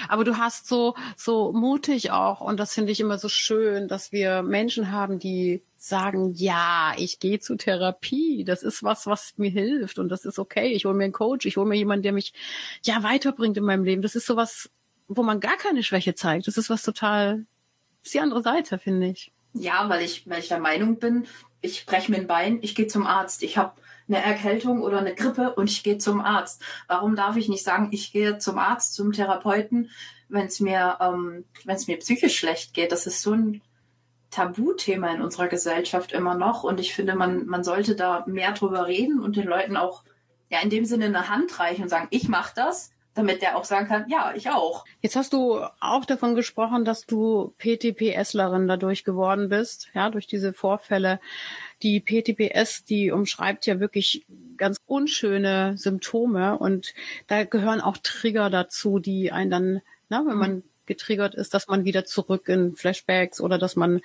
Aber 0.08 0.24
du 0.24 0.38
hast 0.38 0.68
so, 0.68 0.96
so 1.18 1.52
mutig 1.52 2.12
auch, 2.12 2.40
und 2.40 2.58
das 2.58 2.74
finde 2.74 2.94
ich 2.94 3.02
immer 3.02 3.18
so 3.18 3.28
schön, 3.28 3.90
dass 3.90 4.14
wir 4.14 4.42
Menschen 4.42 4.92
haben, 4.92 5.20
die 5.20 5.62
sagen, 5.82 6.34
ja, 6.34 6.94
ich 6.98 7.20
gehe 7.20 7.40
zu 7.40 7.56
Therapie, 7.56 8.44
das 8.44 8.64
ist 8.64 8.84
was, 8.84 9.08
was 9.08 9.34
mir 9.38 9.50
hilft 9.50 9.98
und 9.98 10.10
das 10.10 10.26
ist 10.26 10.40
okay. 10.40 10.74
Ich 10.74 10.86
hole 10.86 10.96
mir 10.96 11.06
einen 11.06 11.14
Coach, 11.14 11.46
ich 11.46 11.58
hole 11.58 11.68
mir 11.68 11.76
jemanden, 11.76 12.04
der 12.04 12.14
mich 12.14 12.34
ja 12.84 13.02
weiterbringt 13.04 13.58
in 13.58 13.64
meinem 13.64 13.84
Leben. 13.84 14.02
Das 14.02 14.16
ist 14.16 14.26
sowas, 14.26 14.70
wo 15.08 15.24
man 15.24 15.40
gar 15.40 15.58
keine 15.58 15.84
Schwäche 15.84 16.16
zeigt. 16.16 16.48
Das 16.48 16.58
ist 16.58 16.70
was 16.70 16.84
total, 16.84 17.46
ist 18.04 18.14
die 18.14 18.20
andere 18.20 18.42
Seite, 18.42 18.78
finde 18.78 19.08
ich. 19.08 19.32
Ja, 19.54 19.90
weil 19.90 20.04
ich, 20.04 20.30
weil 20.30 20.40
ich 20.40 20.50
der 20.50 20.60
Meinung 20.60 21.00
bin, 21.00 21.28
ich 21.62 21.86
breche 21.86 22.12
mir 22.12 22.18
ein 22.18 22.28
Bein, 22.28 22.60
ich 22.62 22.76
gehe 22.76 22.88
zum 22.88 23.08
Arzt. 23.08 23.42
Ich 23.42 23.58
habe 23.58 23.74
eine 24.08 24.24
Erkältung 24.24 24.82
oder 24.82 25.00
eine 25.00 25.16
Grippe 25.16 25.54
und 25.56 25.70
ich 25.70 25.84
gehe 25.84 25.98
zum 25.98 26.22
Arzt. 26.22 26.62
Warum 26.88 27.16
darf 27.16 27.38
ich 27.38 27.48
nicht 27.48 27.64
sagen, 27.64 27.90
ich 27.92 28.12
gehe 28.12 28.38
zum 28.38 28.58
Arzt, 28.58 28.94
zum 28.96 29.12
Therapeuten, 29.12 29.92
wenn 30.28 30.48
es 30.48 30.60
mir, 30.60 30.98
ähm, 31.00 31.46
wenn 31.66 31.76
es 31.76 31.88
mir 31.88 31.98
psychisch 31.98 32.38
schlecht 32.38 32.74
geht? 32.74 32.92
Das 32.92 33.08
ist 33.08 33.22
so 33.22 33.34
ein 33.34 33.62
Tabuthema 34.32 35.12
in 35.14 35.22
unserer 35.22 35.48
Gesellschaft 35.48 36.12
immer 36.12 36.36
noch 36.36 36.64
und 36.64 36.80
ich 36.80 36.94
finde, 36.94 37.16
man, 37.16 37.46
man 37.48 37.64
sollte 37.64 37.96
da 37.96 38.24
mehr 38.28 38.52
drüber 38.52 38.88
reden 38.88 39.20
und 39.20 39.36
den 39.36 39.48
Leuten 39.48 39.78
auch 39.78 40.04
ja 40.50 40.60
in 40.62 40.70
dem 40.70 40.86
Sinne 40.86 41.06
eine 41.06 41.30
Hand 41.30 41.60
reichen 41.60 41.84
und 41.84 41.90
sagen, 41.90 42.08
ich 42.12 42.28
mache 42.28 42.54
das, 42.56 42.92
damit 43.16 43.42
der 43.42 43.58
auch 43.58 43.66
sagen 43.66 43.88
kann, 43.88 44.06
ja, 44.08 44.34
ich 44.36 44.50
auch. 44.50 44.86
Jetzt 45.02 45.16
hast 45.16 45.34
du 45.34 45.60
auch 45.80 46.06
davon 46.06 46.36
gesprochen, 46.36 46.86
dass 46.86 47.06
du 47.06 47.54
PTPSlerin 47.58 48.68
dadurch 48.68 49.04
geworden 49.04 49.50
bist, 49.50 49.90
ja, 49.94 50.10
durch 50.10 50.28
diese 50.28 50.54
Vorfälle. 50.54 51.20
Die 51.82 52.00
PTPS, 52.00 52.86
die 52.86 53.12
umschreibt 53.12 53.66
ja 53.66 53.80
wirklich 53.80 54.26
ganz 54.58 54.78
unschöne 54.86 55.78
Symptome 55.78 56.58
und 56.58 56.94
da 57.28 57.44
gehören 57.44 57.82
auch 57.82 57.98
Trigger 57.98 58.50
dazu, 58.50 59.00
die 59.00 59.32
einen 59.32 59.52
dann, 59.52 59.82
na, 60.10 60.26
wenn 60.26 60.38
man 60.38 60.64
getriggert 60.90 61.36
ist, 61.36 61.54
dass 61.54 61.70
man 61.70 61.86
wieder 61.86 62.04
zurück 62.04 62.50
in 62.50 62.76
Flashbacks 62.76 63.40
oder 63.40 63.58
dass 63.58 63.78
man 63.78 64.02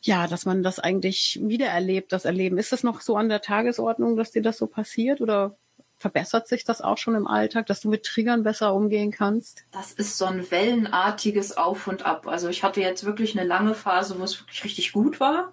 ja, 0.00 0.26
dass 0.26 0.46
man 0.46 0.62
das 0.62 0.78
eigentlich 0.78 1.38
wiedererlebt, 1.42 2.12
das 2.12 2.24
Erleben. 2.24 2.56
Ist 2.56 2.72
das 2.72 2.82
noch 2.82 3.02
so 3.02 3.16
an 3.16 3.28
der 3.28 3.42
Tagesordnung, 3.42 4.16
dass 4.16 4.30
dir 4.30 4.40
das 4.40 4.56
so 4.56 4.66
passiert 4.66 5.20
oder 5.20 5.56
verbessert 6.00 6.48
sich 6.48 6.64
das 6.64 6.80
auch 6.80 6.96
schon 6.96 7.14
im 7.14 7.26
Alltag, 7.26 7.66
dass 7.66 7.82
du 7.82 7.90
mit 7.90 8.04
Triggern 8.04 8.42
besser 8.42 8.74
umgehen 8.74 9.10
kannst? 9.10 9.64
Das 9.70 9.92
ist 9.92 10.16
so 10.16 10.24
ein 10.24 10.50
wellenartiges 10.50 11.58
Auf 11.58 11.86
und 11.86 12.06
Ab. 12.06 12.26
Also 12.26 12.48
ich 12.48 12.64
hatte 12.64 12.80
jetzt 12.80 13.04
wirklich 13.04 13.38
eine 13.38 13.46
lange 13.46 13.74
Phase, 13.74 14.18
wo 14.18 14.24
es 14.24 14.40
wirklich 14.40 14.64
richtig 14.64 14.92
gut 14.92 15.20
war, 15.20 15.52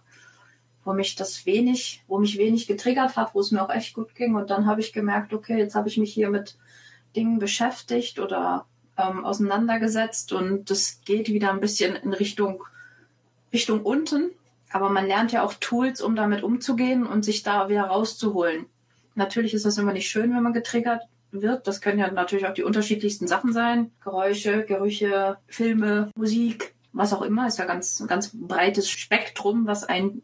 wo 0.86 0.94
mich 0.94 1.16
das 1.16 1.46
wenig, 1.46 2.02
wo 2.08 2.18
mich 2.18 2.38
wenig 2.38 2.66
getriggert 2.66 3.18
hat, 3.18 3.36
wo 3.36 3.42
es 3.42 3.52
mir 3.52 3.62
auch 3.62 3.70
echt 3.70 3.94
gut 3.94 4.16
ging. 4.16 4.36
Und 4.36 4.50
dann 4.50 4.66
habe 4.66 4.80
ich 4.80 4.94
gemerkt, 4.94 5.34
okay, 5.34 5.58
jetzt 5.58 5.76
habe 5.76 5.90
ich 5.90 5.98
mich 5.98 6.14
hier 6.14 6.30
mit 6.30 6.58
Dingen 7.14 7.40
beschäftigt 7.40 8.20
oder 8.20 8.66
ähm, 8.98 9.26
auseinandergesetzt 9.26 10.34
und 10.34 10.70
das 10.70 11.02
geht 11.06 11.30
wieder 11.30 11.52
ein 11.52 11.60
bisschen 11.60 11.96
in 11.96 12.14
Richtung 12.14 12.64
Richtung 13.54 13.84
unten. 13.84 14.32
Aber 14.72 14.90
man 14.90 15.08
lernt 15.08 15.32
ja 15.32 15.44
auch 15.44 15.54
Tools, 15.54 16.02
um 16.02 16.16
damit 16.16 16.44
umzugehen 16.44 17.06
und 17.06 17.24
sich 17.24 17.44
da 17.44 17.70
wieder 17.70 17.84
rauszuholen. 17.84 18.66
Natürlich 19.16 19.54
ist 19.54 19.66
das 19.66 19.78
immer 19.78 19.94
nicht 19.94 20.10
schön, 20.10 20.36
wenn 20.36 20.44
man 20.44 20.54
getriggert 20.54 21.04
wird. 21.32 21.68
Das 21.68 21.82
können 21.82 22.00
ja 22.00 22.12
natürlich 22.12 22.46
auch 22.46 22.54
die 22.54 22.64
unterschiedlichsten 22.64 23.28
Sachen 23.28 23.54
sein. 23.54 23.92
Geräusche, 24.04 24.66
Gerüche, 24.66 25.38
Filme, 25.48 26.12
Musik, 26.16 26.76
was 26.92 27.14
auch 27.14 27.22
immer. 27.22 27.48
Ist 27.48 27.60
ja 27.60 27.66
ganz, 27.66 28.04
ganz 28.08 28.32
breites 28.34 28.90
Spektrum, 28.90 29.66
was 29.66 29.86
einen 29.86 30.22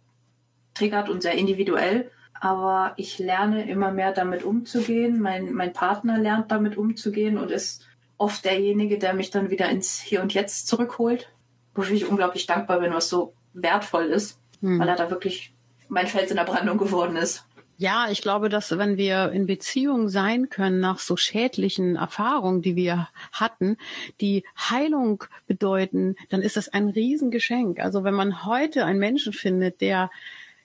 triggert 0.74 1.10
und 1.10 1.22
sehr 1.22 1.34
individuell. 1.34 2.12
Aber 2.34 2.94
ich 2.98 3.20
lerne 3.20 3.70
immer 3.70 3.92
mehr 3.92 4.12
damit 4.12 4.44
umzugehen. 4.44 5.22
Mein, 5.22 5.54
mein 5.54 5.72
Partner 5.72 6.18
lernt 6.18 6.52
damit 6.52 6.78
umzugehen 6.78 7.38
und 7.38 7.50
ist 7.50 7.88
oft 8.24 8.46
derjenige, 8.46 8.98
der 8.98 9.14
mich 9.14 9.32
dann 9.32 9.50
wieder 9.50 9.70
ins 9.70 10.00
Hier 10.00 10.22
und 10.22 10.34
Jetzt 10.34 10.68
zurückholt. 10.68 11.30
Wofür 11.76 11.96
ich 11.96 12.08
unglaublich 12.08 12.46
dankbar 12.46 12.80
bin, 12.80 12.94
was 12.94 13.10
so 13.10 13.34
wertvoll 13.54 14.06
ist, 14.06 14.40
hm. 14.62 14.80
weil 14.80 14.88
er 14.88 14.96
da 14.96 15.10
wirklich 15.10 15.54
mein 15.90 16.08
Fels 16.08 16.32
in 16.32 16.38
der 16.38 16.46
Brandung 16.46 16.78
geworden 16.78 17.18
ist. 17.18 17.46
Ja, 17.78 18.08
ich 18.10 18.22
glaube, 18.22 18.48
dass 18.48 18.78
wenn 18.78 18.96
wir 18.96 19.32
in 19.34 19.46
Beziehung 19.46 20.08
sein 20.08 20.50
können 20.50 20.80
nach 20.80 21.00
so 21.00 21.18
schädlichen 21.18 21.98
Erfahrungen, 21.98 22.62
die 22.62 22.78
wir 22.78 23.10
hatten, 23.34 23.78
die 24.22 24.46
Heilung 24.58 25.26
bedeuten, 25.48 26.16
dann 26.30 26.42
ist 26.42 26.56
das 26.56 26.70
ein 26.70 26.88
Riesengeschenk. 26.88 27.80
Also 27.80 28.06
wenn 28.06 28.14
man 28.14 28.46
heute 28.46 28.86
einen 28.86 29.00
Menschen 29.00 29.34
findet, 29.34 29.82
der 29.82 30.12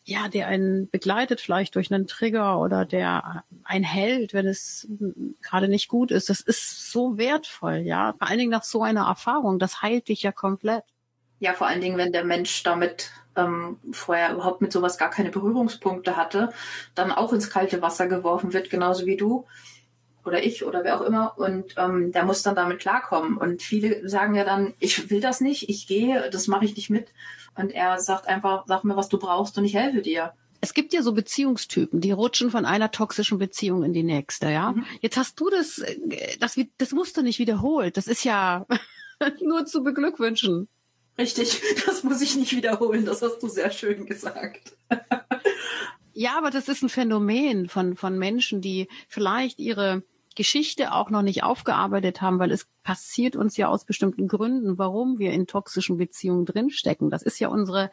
ja, 0.08 0.26
der 0.28 0.46
einen 0.46 0.88
begleitet 0.88 1.38
vielleicht 1.38 1.74
durch 1.74 1.92
einen 1.92 2.06
Trigger 2.06 2.58
oder 2.60 2.86
der 2.86 3.44
einen 3.62 3.84
hält, 3.84 4.32
wenn 4.32 4.46
es 4.46 4.88
gerade 5.42 5.68
nicht 5.68 5.88
gut 5.88 6.10
ist. 6.10 6.30
Das 6.30 6.40
ist 6.40 6.90
so 6.90 7.18
wertvoll, 7.18 7.82
ja. 7.84 8.14
Vor 8.16 8.26
allen 8.26 8.38
Dingen 8.38 8.50
nach 8.50 8.64
so 8.64 8.82
einer 8.82 9.06
Erfahrung. 9.06 9.58
Das 9.58 9.82
heilt 9.82 10.08
dich 10.08 10.22
ja 10.22 10.32
komplett. 10.32 10.84
Ja, 11.40 11.52
vor 11.52 11.66
allen 11.66 11.82
Dingen, 11.82 11.98
wenn 11.98 12.12
der 12.12 12.24
Mensch 12.24 12.62
damit 12.62 13.10
ähm, 13.36 13.78
vorher 13.92 14.32
überhaupt 14.32 14.62
mit 14.62 14.72
sowas 14.72 14.96
gar 14.96 15.10
keine 15.10 15.28
Berührungspunkte 15.28 16.16
hatte, 16.16 16.54
dann 16.94 17.12
auch 17.12 17.34
ins 17.34 17.50
kalte 17.50 17.82
Wasser 17.82 18.06
geworfen 18.06 18.54
wird, 18.54 18.70
genauso 18.70 19.04
wie 19.04 19.18
du 19.18 19.44
oder 20.24 20.44
ich 20.44 20.64
oder 20.64 20.84
wer 20.84 21.00
auch 21.00 21.04
immer. 21.04 21.34
Und 21.36 21.74
ähm, 21.76 22.12
der 22.12 22.24
muss 22.24 22.42
dann 22.42 22.54
damit 22.54 22.80
klarkommen. 22.80 23.36
Und 23.36 23.62
viele 23.62 24.08
sagen 24.08 24.34
ja 24.34 24.44
dann, 24.44 24.74
ich 24.78 25.10
will 25.10 25.20
das 25.20 25.40
nicht, 25.40 25.68
ich 25.68 25.86
gehe, 25.86 26.28
das 26.30 26.46
mache 26.46 26.64
ich 26.64 26.76
nicht 26.76 26.90
mit. 26.90 27.08
Und 27.54 27.72
er 27.72 27.98
sagt 28.00 28.28
einfach, 28.28 28.64
sag 28.66 28.84
mir, 28.84 28.96
was 28.96 29.08
du 29.08 29.18
brauchst 29.18 29.58
und 29.58 29.64
ich 29.64 29.74
helfe 29.74 30.02
dir. 30.02 30.32
Es 30.60 30.74
gibt 30.74 30.92
ja 30.92 31.02
so 31.02 31.12
Beziehungstypen, 31.12 32.00
die 32.00 32.10
rutschen 32.10 32.50
von 32.50 32.64
einer 32.64 32.90
toxischen 32.90 33.38
Beziehung 33.38 33.84
in 33.84 33.92
die 33.92 34.02
nächste, 34.02 34.50
ja. 34.50 34.72
Mhm. 34.72 34.84
Jetzt 35.00 35.16
hast 35.16 35.38
du 35.40 35.50
das, 35.50 35.78
äh, 35.78 35.96
das, 36.40 36.58
das 36.78 36.92
Muster 36.92 37.22
nicht 37.22 37.38
wiederholt. 37.38 37.96
Das 37.96 38.06
ist 38.06 38.24
ja 38.24 38.66
nur 39.40 39.66
zu 39.66 39.82
beglückwünschen. 39.82 40.68
Richtig, 41.16 41.60
das 41.86 42.04
muss 42.04 42.20
ich 42.20 42.36
nicht 42.36 42.54
wiederholen. 42.54 43.04
Das 43.04 43.22
hast 43.22 43.40
du 43.40 43.48
sehr 43.48 43.70
schön 43.70 44.06
gesagt. 44.06 44.76
ja, 46.18 46.36
aber 46.36 46.50
das 46.50 46.68
ist 46.68 46.82
ein 46.82 46.88
Phänomen 46.88 47.68
von, 47.68 47.94
von 47.94 48.18
Menschen, 48.18 48.60
die 48.60 48.88
vielleicht 49.06 49.60
ihre 49.60 50.02
Geschichte 50.34 50.92
auch 50.92 51.10
noch 51.10 51.22
nicht 51.22 51.44
aufgearbeitet 51.44 52.20
haben, 52.20 52.40
weil 52.40 52.50
es 52.50 52.66
passiert 52.82 53.36
uns 53.36 53.56
ja 53.56 53.68
aus 53.68 53.84
bestimmten 53.84 54.26
Gründen, 54.26 54.78
warum 54.78 55.20
wir 55.20 55.30
in 55.32 55.46
toxischen 55.46 55.96
Beziehungen 55.96 56.44
drinstecken. 56.44 57.08
Das 57.08 57.22
ist 57.22 57.38
ja 57.38 57.46
unsere, 57.46 57.88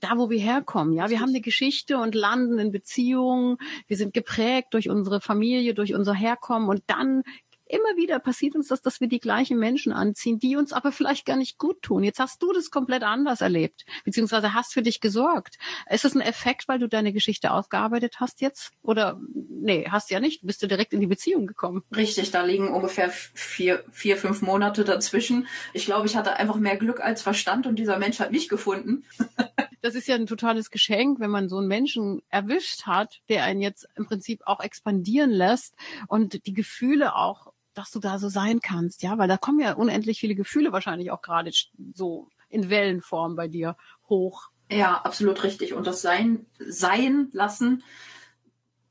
da 0.00 0.18
wo 0.18 0.28
wir 0.28 0.38
herkommen. 0.38 0.92
Ja, 0.92 1.08
wir 1.08 1.20
haben 1.20 1.30
eine 1.30 1.40
Geschichte 1.40 1.96
und 1.96 2.14
landen 2.14 2.58
in 2.58 2.70
Beziehungen. 2.70 3.56
Wir 3.86 3.96
sind 3.96 4.12
geprägt 4.12 4.74
durch 4.74 4.90
unsere 4.90 5.22
Familie, 5.22 5.72
durch 5.72 5.94
unser 5.94 6.12
Herkommen 6.12 6.68
und 6.68 6.82
dann 6.86 7.22
immer 7.70 7.96
wieder 7.96 8.18
passiert 8.18 8.54
uns 8.54 8.68
das, 8.68 8.82
dass 8.82 9.00
wir 9.00 9.08
die 9.08 9.20
gleichen 9.20 9.58
Menschen 9.58 9.92
anziehen, 9.92 10.38
die 10.38 10.56
uns 10.56 10.72
aber 10.72 10.92
vielleicht 10.92 11.26
gar 11.26 11.36
nicht 11.36 11.58
gut 11.58 11.82
tun. 11.82 12.02
Jetzt 12.02 12.18
hast 12.18 12.42
du 12.42 12.52
das 12.52 12.70
komplett 12.70 13.02
anders 13.02 13.40
erlebt, 13.40 13.84
beziehungsweise 14.04 14.54
hast 14.54 14.72
für 14.72 14.82
dich 14.82 15.00
gesorgt. 15.00 15.58
Ist 15.88 16.04
das 16.04 16.14
ein 16.14 16.20
Effekt, 16.20 16.68
weil 16.68 16.78
du 16.78 16.88
deine 16.88 17.12
Geschichte 17.12 17.52
ausgearbeitet 17.52 18.16
hast 18.20 18.40
jetzt? 18.40 18.72
Oder 18.82 19.20
nee, 19.48 19.86
hast 19.88 20.10
ja 20.10 20.20
nicht. 20.20 20.46
Bist 20.46 20.62
du 20.62 20.66
direkt 20.66 20.92
in 20.92 21.00
die 21.00 21.06
Beziehung 21.06 21.46
gekommen? 21.46 21.82
Richtig, 21.94 22.30
da 22.30 22.42
liegen 22.42 22.68
ungefähr 22.68 23.10
vier, 23.10 23.84
vier, 23.90 24.16
fünf 24.16 24.42
Monate 24.42 24.84
dazwischen. 24.84 25.46
Ich 25.72 25.86
glaube, 25.86 26.06
ich 26.06 26.16
hatte 26.16 26.34
einfach 26.36 26.56
mehr 26.56 26.76
Glück 26.76 27.00
als 27.00 27.22
Verstand 27.22 27.66
und 27.66 27.78
dieser 27.78 27.98
Mensch 27.98 28.20
hat 28.20 28.32
mich 28.32 28.48
gefunden. 28.48 29.04
das 29.82 29.94
ist 29.94 30.08
ja 30.08 30.14
ein 30.14 30.26
totales 30.26 30.70
Geschenk, 30.70 31.20
wenn 31.20 31.30
man 31.30 31.48
so 31.48 31.58
einen 31.58 31.68
Menschen 31.68 32.22
erwischt 32.28 32.86
hat, 32.86 33.20
der 33.28 33.44
einen 33.44 33.60
jetzt 33.60 33.86
im 33.94 34.06
Prinzip 34.06 34.42
auch 34.44 34.60
expandieren 34.60 35.30
lässt 35.30 35.74
und 36.08 36.46
die 36.46 36.52
Gefühle 36.52 37.14
auch 37.14 37.52
dass 37.80 37.90
du 37.90 37.98
da 37.98 38.18
so 38.18 38.28
sein 38.28 38.60
kannst, 38.60 39.02
ja, 39.02 39.16
weil 39.16 39.28
da 39.28 39.38
kommen 39.38 39.58
ja 39.58 39.72
unendlich 39.72 40.20
viele 40.20 40.34
Gefühle 40.34 40.70
wahrscheinlich 40.70 41.10
auch 41.10 41.22
gerade 41.22 41.50
so 41.94 42.28
in 42.50 42.68
Wellenform 42.68 43.36
bei 43.36 43.48
dir 43.48 43.76
hoch. 44.08 44.50
Ja, 44.70 45.00
absolut 45.02 45.42
richtig. 45.42 45.72
Und 45.72 45.86
das 45.86 46.02
Sein, 46.02 46.44
Sein 46.58 47.28
lassen, 47.32 47.82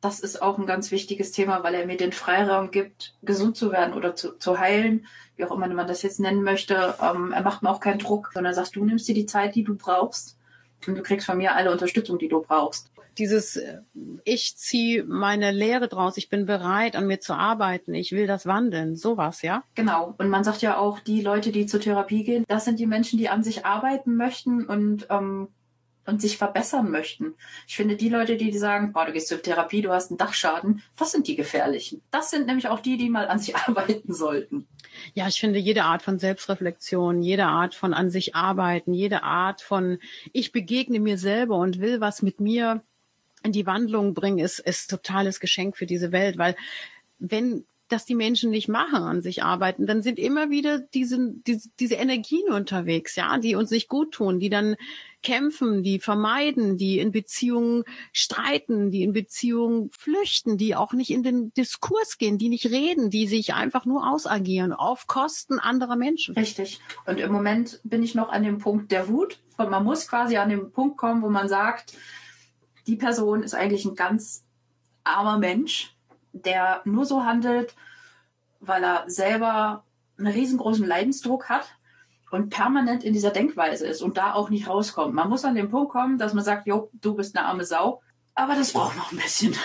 das 0.02 0.20
ist 0.20 0.42
auch 0.42 0.58
ein 0.58 0.66
ganz 0.66 0.90
wichtiges 0.90 1.32
Thema, 1.32 1.62
weil 1.64 1.76
er 1.76 1.86
mir 1.86 1.98
den 1.98 2.12
Freiraum 2.12 2.72
gibt, 2.72 3.16
gesund 3.22 3.58
zu 3.58 3.72
werden 3.72 3.94
oder 3.94 4.16
zu, 4.16 4.38
zu 4.38 4.58
heilen, 4.58 5.06
wie 5.36 5.46
auch 5.46 5.52
immer 5.52 5.68
man 5.68 5.88
das 5.88 6.02
jetzt 6.02 6.20
nennen 6.20 6.42
möchte. 6.42 6.96
Ähm, 7.00 7.32
er 7.32 7.44
macht 7.44 7.62
mir 7.62 7.70
auch 7.70 7.82
keinen 7.82 8.00
Druck, 8.00 8.32
sondern 8.34 8.54
er 8.54 8.56
sagt, 8.56 8.76
du 8.76 8.84
nimmst 8.84 9.08
dir 9.08 9.16
die 9.16 9.28
Zeit, 9.28 9.54
die 9.54 9.64
du 9.64 9.76
brauchst 9.76 10.38
und 10.88 10.98
du 10.98 11.04
kriegst 11.04 11.28
von 11.28 11.38
mir 11.38 11.54
alle 11.54 11.72
Unterstützung, 11.72 12.18
die 12.18 12.30
du 12.30 12.42
brauchst 12.42 12.92
dieses 13.20 13.58
äh, 13.58 13.80
ich 14.24 14.58
ziehe 14.58 15.04
meine 15.04 15.52
Lehre 15.52 15.88
draus, 15.88 16.18
ich 16.18 16.30
bin 16.30 16.46
bereit, 16.46 16.96
an 16.96 17.08
mir 17.08 17.20
zu 17.20 17.34
arbeiten, 17.34 17.94
ich 17.94 18.12
will 18.12 18.28
das 18.28 18.46
wandeln, 18.46 18.96
sowas, 18.96 19.42
ja? 19.42 19.64
Genau. 19.76 20.16
Und 20.18 20.30
man 20.30 20.44
sagt 20.44 20.62
ja 20.62 20.78
auch, 20.78 21.00
die 21.00 21.22
Leute, 21.22 21.52
die 21.52 21.66
zur 21.66 21.82
Therapie 21.82 22.24
gehen, 22.24 22.46
das 22.48 22.66
sind 22.66 22.80
die 22.80 22.88
Menschen, 22.88 23.20
die 23.20 23.30
an 23.30 23.44
sich 23.44 23.66
arbeiten 23.66 24.16
möchten 24.16 24.66
und 24.66 25.08
ähm, 25.10 25.50
und 26.10 26.22
sich 26.22 26.38
verbessern 26.38 26.92
möchten. 26.92 27.36
Ich 27.68 27.76
finde, 27.76 27.96
die 27.96 28.10
Leute, 28.10 28.36
die 28.36 28.58
sagen, 28.58 28.92
boah, 28.92 29.06
du 29.06 29.14
gehst 29.14 29.28
zur 29.28 29.42
Therapie, 29.42 29.82
du 29.82 29.92
hast 29.92 30.12
einen 30.12 30.18
Dachschaden, 30.18 30.82
das 30.98 31.12
sind 31.12 31.28
die 31.28 31.36
gefährlichen. 31.36 32.02
Das 32.12 32.32
sind 32.32 32.48
nämlich 32.48 32.68
auch 32.68 32.80
die, 32.80 32.98
die 32.98 33.10
mal 33.10 33.28
an 33.28 33.40
sich 33.40 33.56
arbeiten 33.68 34.14
sollten. 34.14 34.68
Ja, 35.14 35.28
ich 35.28 35.40
finde 35.40 35.60
jede 35.60 35.84
Art 35.84 36.02
von 36.02 36.20
Selbstreflexion, 36.20 37.22
jede 37.22 37.46
Art 37.46 37.76
von 37.76 37.94
an 37.94 38.10
sich 38.10 38.36
arbeiten, 38.36 38.94
jede 38.94 39.24
Art 39.24 39.62
von 39.62 40.00
ich 40.34 40.52
begegne 40.52 41.00
mir 41.00 41.18
selber 41.18 41.58
und 41.58 41.80
will 41.80 42.02
was 42.02 42.22
mit 42.22 42.40
mir 42.40 42.82
in 43.44 43.52
die 43.52 43.66
Wandlung 43.66 44.14
bringen, 44.14 44.40
ist, 44.40 44.60
ist 44.60 44.90
totales 44.90 45.40
Geschenk 45.40 45.78
für 45.78 45.86
diese 45.86 46.12
Welt, 46.12 46.38
weil 46.38 46.56
wenn 47.20 47.66
das 47.90 48.06
die 48.06 48.16
Menschen 48.16 48.52
nicht 48.52 48.68
machen, 48.68 49.04
an 49.04 49.22
sich 49.22 49.44
arbeiten, 49.44 49.88
dann 49.88 50.02
sind 50.02 50.20
immer 50.20 50.50
wieder 50.50 50.80
diese, 50.80 51.34
diese, 51.48 51.70
diese 51.80 51.96
Energien 51.96 52.52
unterwegs, 52.52 53.16
ja, 53.16 53.38
die 53.40 53.56
uns 53.56 53.72
nicht 53.72 53.90
gut 53.90 54.14
tun, 54.14 54.40
die 54.40 54.50
dann 54.50 54.76
kämpfen, 55.22 55.84
die 55.84 56.00
vermeiden, 56.00 56.78
die 56.78 57.00
in 57.00 57.12
Beziehungen 57.12 57.84
streiten, 58.14 58.92
die 58.92 59.04
in 59.04 59.12
Beziehungen 59.12 59.90
flüchten, 59.92 60.58
die 60.58 60.76
auch 60.76 60.94
nicht 60.94 61.10
in 61.10 61.24
den 61.24 61.52
Diskurs 61.54 62.18
gehen, 62.18 62.38
die 62.38 62.50
nicht 62.50 62.68
reden, 62.68 63.10
die 63.10 63.28
sich 63.28 63.54
einfach 63.54 63.86
nur 63.86 64.08
ausagieren 64.10 64.72
auf 64.72 65.08
Kosten 65.08 65.60
anderer 65.60 65.96
Menschen. 65.96 66.36
Richtig. 66.36 66.80
Und 67.06 67.20
im 67.20 67.32
Moment 67.32 67.82
bin 67.84 68.04
ich 68.04 68.16
noch 68.16 68.30
an 68.30 68.44
dem 68.44 68.60
Punkt 68.60 68.92
der 68.92 69.10
Wut. 69.10 69.40
Und 69.58 69.70
man 69.70 69.84
muss 69.84 70.08
quasi 70.08 70.38
an 70.38 70.50
den 70.50 70.72
Punkt 70.72 70.96
kommen, 70.96 71.22
wo 71.22 71.30
man 71.30 71.50
sagt, 71.50 71.94
die 72.90 72.96
Person 72.96 73.44
ist 73.44 73.54
eigentlich 73.54 73.86
ein 73.86 73.94
ganz 73.94 74.44
armer 75.04 75.38
Mensch, 75.38 75.96
der 76.34 76.82
nur 76.86 77.06
so 77.06 77.24
handelt, 77.24 77.76
weil 78.60 78.84
er 78.84 79.04
selber 79.08 79.84
einen 80.18 80.34
riesengroßen 80.34 80.88
Leidensdruck 80.88 81.50
hat 81.50 81.76
und 82.32 82.50
permanent 82.50 83.04
in 83.04 83.14
dieser 83.14 83.30
Denkweise 83.30 83.86
ist 83.86 84.02
und 84.02 84.18
da 84.18 84.34
auch 84.34 84.50
nicht 84.50 84.68
rauskommt. 84.68 85.14
Man 85.14 85.30
muss 85.30 85.46
an 85.46 85.54
den 85.54 85.70
Punkt 85.70 85.92
kommen, 85.92 86.18
dass 86.18 86.34
man 86.34 86.44
sagt, 86.44 86.66
jo, 86.66 86.90
du 86.94 87.14
bist 87.14 87.38
eine 87.38 87.46
arme 87.46 87.64
Sau, 87.64 88.02
aber 88.34 88.56
das 88.56 88.74
braucht 88.74 88.98
noch 88.98 89.12
ein 89.12 89.20
bisschen. 89.20 89.56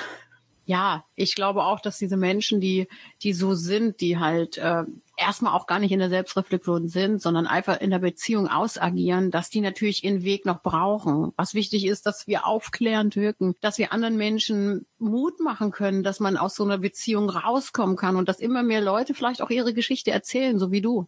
Ja, 0.67 1.07
ich 1.15 1.35
glaube 1.35 1.65
auch, 1.65 1.81
dass 1.81 1.97
diese 1.97 2.19
Menschen, 2.19 2.61
die, 2.61 2.89
die 3.23 3.33
so 3.33 3.55
sind, 3.55 4.03
die 4.03 4.19
halt 4.19 4.59
äh, 4.59 4.85
erstmal 5.17 5.55
auch 5.55 5.67
gar 5.67 5.79
nicht 5.79 5.93
in 5.93 5.99
der 5.99 6.09
Selbstreflexion 6.09 6.89
sind, 6.89 7.23
sondern 7.23 7.47
einfach 7.47 7.81
in 7.81 7.91
der 7.91 7.99
Beziehung 7.99 8.49
ausagieren, 8.49 9.31
dass 9.31 9.51
die 9.51 9.61
natürlich 9.61 10.05
ihren 10.05 10.25
Weg 10.25 10.45
noch 10.45 10.63
brauchen. 10.63 11.33
Was 11.37 11.55
wichtig 11.55 11.87
ist, 11.87 12.07
dass 12.07 12.27
wir 12.27 12.47
aufklärend 12.47 13.17
wirken, 13.17 13.55
dass 13.61 13.79
wir 13.79 13.93
anderen 13.93 14.17
Menschen 14.17 14.87
Mut 14.99 15.41
machen 15.41 15.71
können, 15.71 16.03
dass 16.03 16.21
man 16.21 16.37
aus 16.37 16.55
so 16.55 16.65
einer 16.65 16.79
Beziehung 16.79 17.31
rauskommen 17.31 17.97
kann 17.97 18.17
und 18.17 18.29
dass 18.29 18.41
immer 18.41 18.63
mehr 18.63 18.81
Leute 18.81 19.15
vielleicht 19.15 19.43
auch 19.43 19.51
ihre 19.51 19.75
Geschichte 19.75 20.11
erzählen, 20.11 20.59
so 20.59 20.71
wie 20.71 20.81
du. 20.81 21.07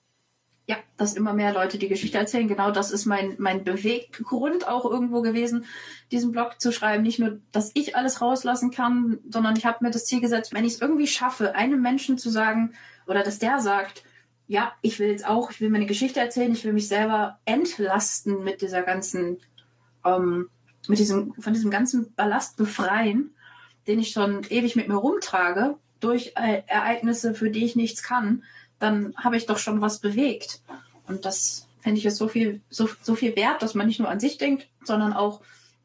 Ja, 0.68 0.76
dass 0.96 1.14
immer 1.14 1.32
mehr 1.32 1.52
Leute 1.52 1.78
die 1.78 1.88
Geschichte 1.88 2.18
erzählen. 2.18 2.48
Genau 2.48 2.72
das 2.72 2.90
ist 2.90 3.06
mein, 3.06 3.36
mein 3.38 3.62
Beweggrund 3.62 4.66
auch 4.66 4.84
irgendwo 4.84 5.22
gewesen, 5.22 5.64
diesen 6.10 6.32
Blog 6.32 6.60
zu 6.60 6.72
schreiben. 6.72 7.04
Nicht 7.04 7.20
nur, 7.20 7.38
dass 7.52 7.70
ich 7.74 7.94
alles 7.94 8.20
rauslassen 8.20 8.72
kann, 8.72 9.18
sondern 9.30 9.54
ich 9.56 9.64
habe 9.64 9.84
mir 9.84 9.92
das 9.92 10.06
Ziel 10.06 10.20
gesetzt, 10.20 10.52
wenn 10.52 10.64
ich 10.64 10.74
es 10.74 10.80
irgendwie 10.80 11.06
schaffe, 11.06 11.54
einem 11.54 11.82
Menschen 11.82 12.18
zu 12.18 12.30
sagen, 12.30 12.74
oder 13.06 13.22
dass 13.22 13.38
der 13.38 13.60
sagt, 13.60 14.02
ja, 14.48 14.72
ich 14.80 14.98
will 14.98 15.08
jetzt 15.08 15.26
auch, 15.26 15.50
ich 15.50 15.60
will 15.60 15.70
meine 15.70 15.86
Geschichte 15.86 16.20
erzählen, 16.20 16.52
ich 16.52 16.64
will 16.64 16.72
mich 16.72 16.88
selber 16.88 17.38
entlasten 17.44 18.44
mit 18.44 18.62
dieser 18.62 18.82
ganzen, 18.82 19.38
ähm, 20.04 20.48
mit 20.86 20.98
diesem, 20.98 21.34
von 21.34 21.52
diesem 21.52 21.70
ganzen 21.70 22.14
Ballast 22.14 22.56
befreien, 22.56 23.34
den 23.86 23.98
ich 23.98 24.10
schon 24.10 24.44
ewig 24.48 24.76
mit 24.76 24.88
mir 24.88 24.96
rumtrage, 24.96 25.76
durch 26.00 26.32
äh, 26.36 26.62
Ereignisse, 26.66 27.34
für 27.34 27.50
die 27.50 27.64
ich 27.64 27.76
nichts 27.76 28.02
kann, 28.02 28.44
dann 28.78 29.14
habe 29.16 29.36
ich 29.36 29.46
doch 29.46 29.58
schon 29.58 29.80
was 29.80 30.00
bewegt. 30.00 30.60
Und 31.06 31.24
das 31.24 31.66
finde 31.80 31.98
ich 31.98 32.06
ist 32.06 32.16
so 32.16 32.28
viel, 32.28 32.60
so, 32.68 32.88
so 33.02 33.14
viel 33.14 33.36
wert, 33.36 33.62
dass 33.62 33.74
man 33.74 33.86
nicht 33.86 34.00
nur 34.00 34.08
an 34.08 34.20
sich 34.20 34.38
denkt, 34.38 34.68
sondern 34.84 35.12
auch 35.12 35.40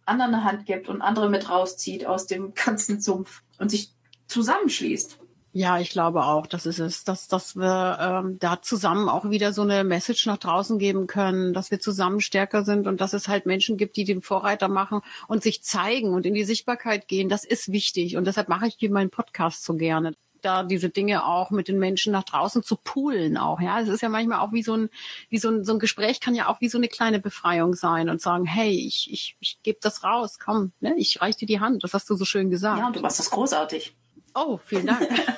anderen 0.05 0.33
eine 0.33 0.43
Hand 0.43 0.65
gibt 0.65 0.89
und 0.89 1.01
andere 1.01 1.29
mit 1.29 1.49
rauszieht 1.49 2.05
aus 2.05 2.27
dem 2.27 2.53
ganzen 2.65 3.01
Sumpf 3.01 3.41
und 3.57 3.69
sich 3.69 3.91
zusammenschließt. 4.27 5.17
Ja, 5.53 5.79
ich 5.79 5.89
glaube 5.89 6.23
auch, 6.23 6.47
das 6.47 6.65
ist 6.65 6.79
es, 6.79 7.03
dass, 7.03 7.27
dass 7.27 7.57
wir 7.57 7.97
ähm, 7.99 8.39
da 8.39 8.61
zusammen 8.61 9.09
auch 9.09 9.29
wieder 9.29 9.51
so 9.51 9.63
eine 9.63 9.83
Message 9.83 10.25
nach 10.25 10.37
draußen 10.37 10.79
geben 10.79 11.07
können, 11.07 11.53
dass 11.53 11.71
wir 11.71 11.81
zusammen 11.81 12.21
stärker 12.21 12.63
sind 12.63 12.87
und 12.87 13.01
dass 13.01 13.11
es 13.11 13.27
halt 13.27 13.45
Menschen 13.45 13.75
gibt, 13.75 13.97
die 13.97 14.05
den 14.05 14.21
Vorreiter 14.21 14.69
machen 14.69 15.01
und 15.27 15.43
sich 15.43 15.61
zeigen 15.61 16.13
und 16.13 16.25
in 16.25 16.33
die 16.33 16.45
Sichtbarkeit 16.45 17.09
gehen. 17.09 17.27
Das 17.27 17.43
ist 17.43 17.69
wichtig 17.69 18.15
und 18.15 18.25
deshalb 18.27 18.47
mache 18.47 18.67
ich 18.67 18.75
hier 18.77 18.91
meinen 18.91 19.09
Podcast 19.09 19.65
so 19.65 19.75
gerne 19.75 20.15
da 20.41 20.63
diese 20.63 20.89
Dinge 20.89 21.25
auch 21.25 21.51
mit 21.51 21.67
den 21.67 21.79
Menschen 21.79 22.11
nach 22.11 22.23
draußen 22.23 22.63
zu 22.63 22.75
poolen 22.75 23.37
auch, 23.37 23.61
ja. 23.61 23.79
Es 23.79 23.89
ist 23.89 24.01
ja 24.01 24.09
manchmal 24.09 24.39
auch 24.39 24.51
wie 24.51 24.63
so 24.63 24.75
ein, 24.75 24.89
wie 25.29 25.37
so 25.37 25.49
ein, 25.49 25.63
so 25.63 25.73
ein 25.73 25.79
Gespräch 25.79 26.19
kann 26.19 26.35
ja 26.35 26.47
auch 26.47 26.61
wie 26.61 26.69
so 26.69 26.77
eine 26.77 26.87
kleine 26.87 27.19
Befreiung 27.19 27.75
sein 27.75 28.09
und 28.09 28.21
sagen, 28.21 28.45
hey, 28.45 28.71
ich, 28.71 29.09
ich, 29.11 29.37
ich 29.39 29.61
gebe 29.61 29.77
das 29.81 30.03
raus, 30.03 30.39
komm, 30.43 30.71
ne, 30.79 30.95
ich 30.97 31.21
reiche 31.21 31.39
dir 31.39 31.45
die 31.45 31.59
Hand. 31.59 31.83
Das 31.83 31.93
hast 31.93 32.09
du 32.09 32.15
so 32.15 32.25
schön 32.25 32.49
gesagt. 32.49 32.79
Ja, 32.79 32.87
und 32.87 32.95
du 32.95 33.01
machst 33.01 33.19
das 33.19 33.29
großartig. 33.29 33.95
Oh, 34.33 34.57
vielen 34.63 34.87
Dank. 34.87 35.07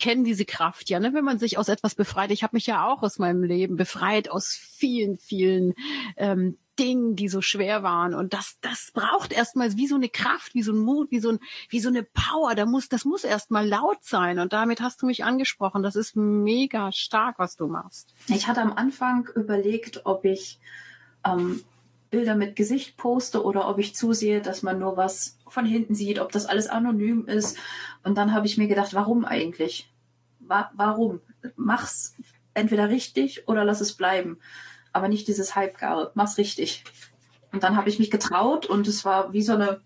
kennen 0.00 0.24
diese 0.24 0.44
Kraft 0.44 0.88
ja, 0.90 0.98
ne? 0.98 1.14
wenn 1.14 1.24
man 1.24 1.38
sich 1.38 1.58
aus 1.58 1.68
etwas 1.68 1.94
befreit. 1.94 2.30
Ich 2.30 2.42
habe 2.42 2.56
mich 2.56 2.66
ja 2.66 2.88
auch 2.88 3.02
aus 3.02 3.18
meinem 3.18 3.44
Leben 3.44 3.76
befreit 3.76 4.30
aus 4.30 4.54
vielen, 4.54 5.18
vielen 5.18 5.74
ähm, 6.16 6.58
Dingen, 6.78 7.14
die 7.14 7.28
so 7.28 7.42
schwer 7.42 7.82
waren. 7.82 8.14
Und 8.14 8.32
das, 8.32 8.56
das 8.62 8.90
braucht 8.92 9.32
erstmal 9.32 9.76
wie 9.76 9.86
so 9.86 9.96
eine 9.96 10.08
Kraft, 10.08 10.54
wie 10.54 10.62
so 10.62 10.72
ein 10.72 10.78
Mut, 10.78 11.10
wie 11.10 11.20
so, 11.20 11.32
ein, 11.32 11.38
wie 11.68 11.80
so 11.80 11.90
eine 11.90 12.02
Power. 12.02 12.54
Da 12.54 12.64
muss, 12.64 12.88
das 12.88 13.04
muss 13.04 13.22
erstmal 13.22 13.68
laut 13.68 14.02
sein. 14.02 14.38
Und 14.38 14.52
damit 14.54 14.80
hast 14.80 15.02
du 15.02 15.06
mich 15.06 15.22
angesprochen. 15.22 15.82
Das 15.82 15.94
ist 15.94 16.16
mega 16.16 16.90
stark, 16.90 17.38
was 17.38 17.56
du 17.56 17.66
machst. 17.66 18.14
Ich 18.28 18.48
hatte 18.48 18.62
am 18.62 18.72
Anfang 18.72 19.28
überlegt, 19.36 20.06
ob 20.06 20.24
ich 20.24 20.58
ähm, 21.24 21.62
Bilder 22.10 22.34
mit 22.34 22.56
Gesicht 22.56 22.96
poste 22.96 23.44
oder 23.44 23.68
ob 23.68 23.78
ich 23.78 23.94
zusehe, 23.94 24.40
dass 24.40 24.62
man 24.62 24.78
nur 24.78 24.96
was 24.96 25.38
von 25.46 25.64
hinten 25.64 25.94
sieht, 25.94 26.18
ob 26.18 26.32
das 26.32 26.46
alles 26.46 26.66
anonym 26.66 27.26
ist. 27.26 27.56
Und 28.02 28.18
dann 28.18 28.34
habe 28.34 28.46
ich 28.46 28.58
mir 28.58 28.68
gedacht, 28.68 28.94
warum 28.94 29.24
eigentlich? 29.24 29.92
Wa 30.40 30.70
warum? 30.74 31.20
Mach's 31.56 32.16
entweder 32.54 32.88
richtig 32.88 33.48
oder 33.48 33.64
lass 33.64 33.80
es 33.80 33.92
bleiben. 33.92 34.38
Aber 34.92 35.08
nicht 35.08 35.28
dieses 35.28 35.54
Halbgare. 35.54 36.10
Mach's 36.14 36.36
richtig. 36.36 36.84
Und 37.52 37.62
dann 37.62 37.76
habe 37.76 37.88
ich 37.88 37.98
mich 37.98 38.10
getraut 38.10 38.66
und 38.66 38.88
es 38.88 39.04
war 39.04 39.32
wie 39.32 39.42
so 39.42 39.54
eine, 39.54 39.80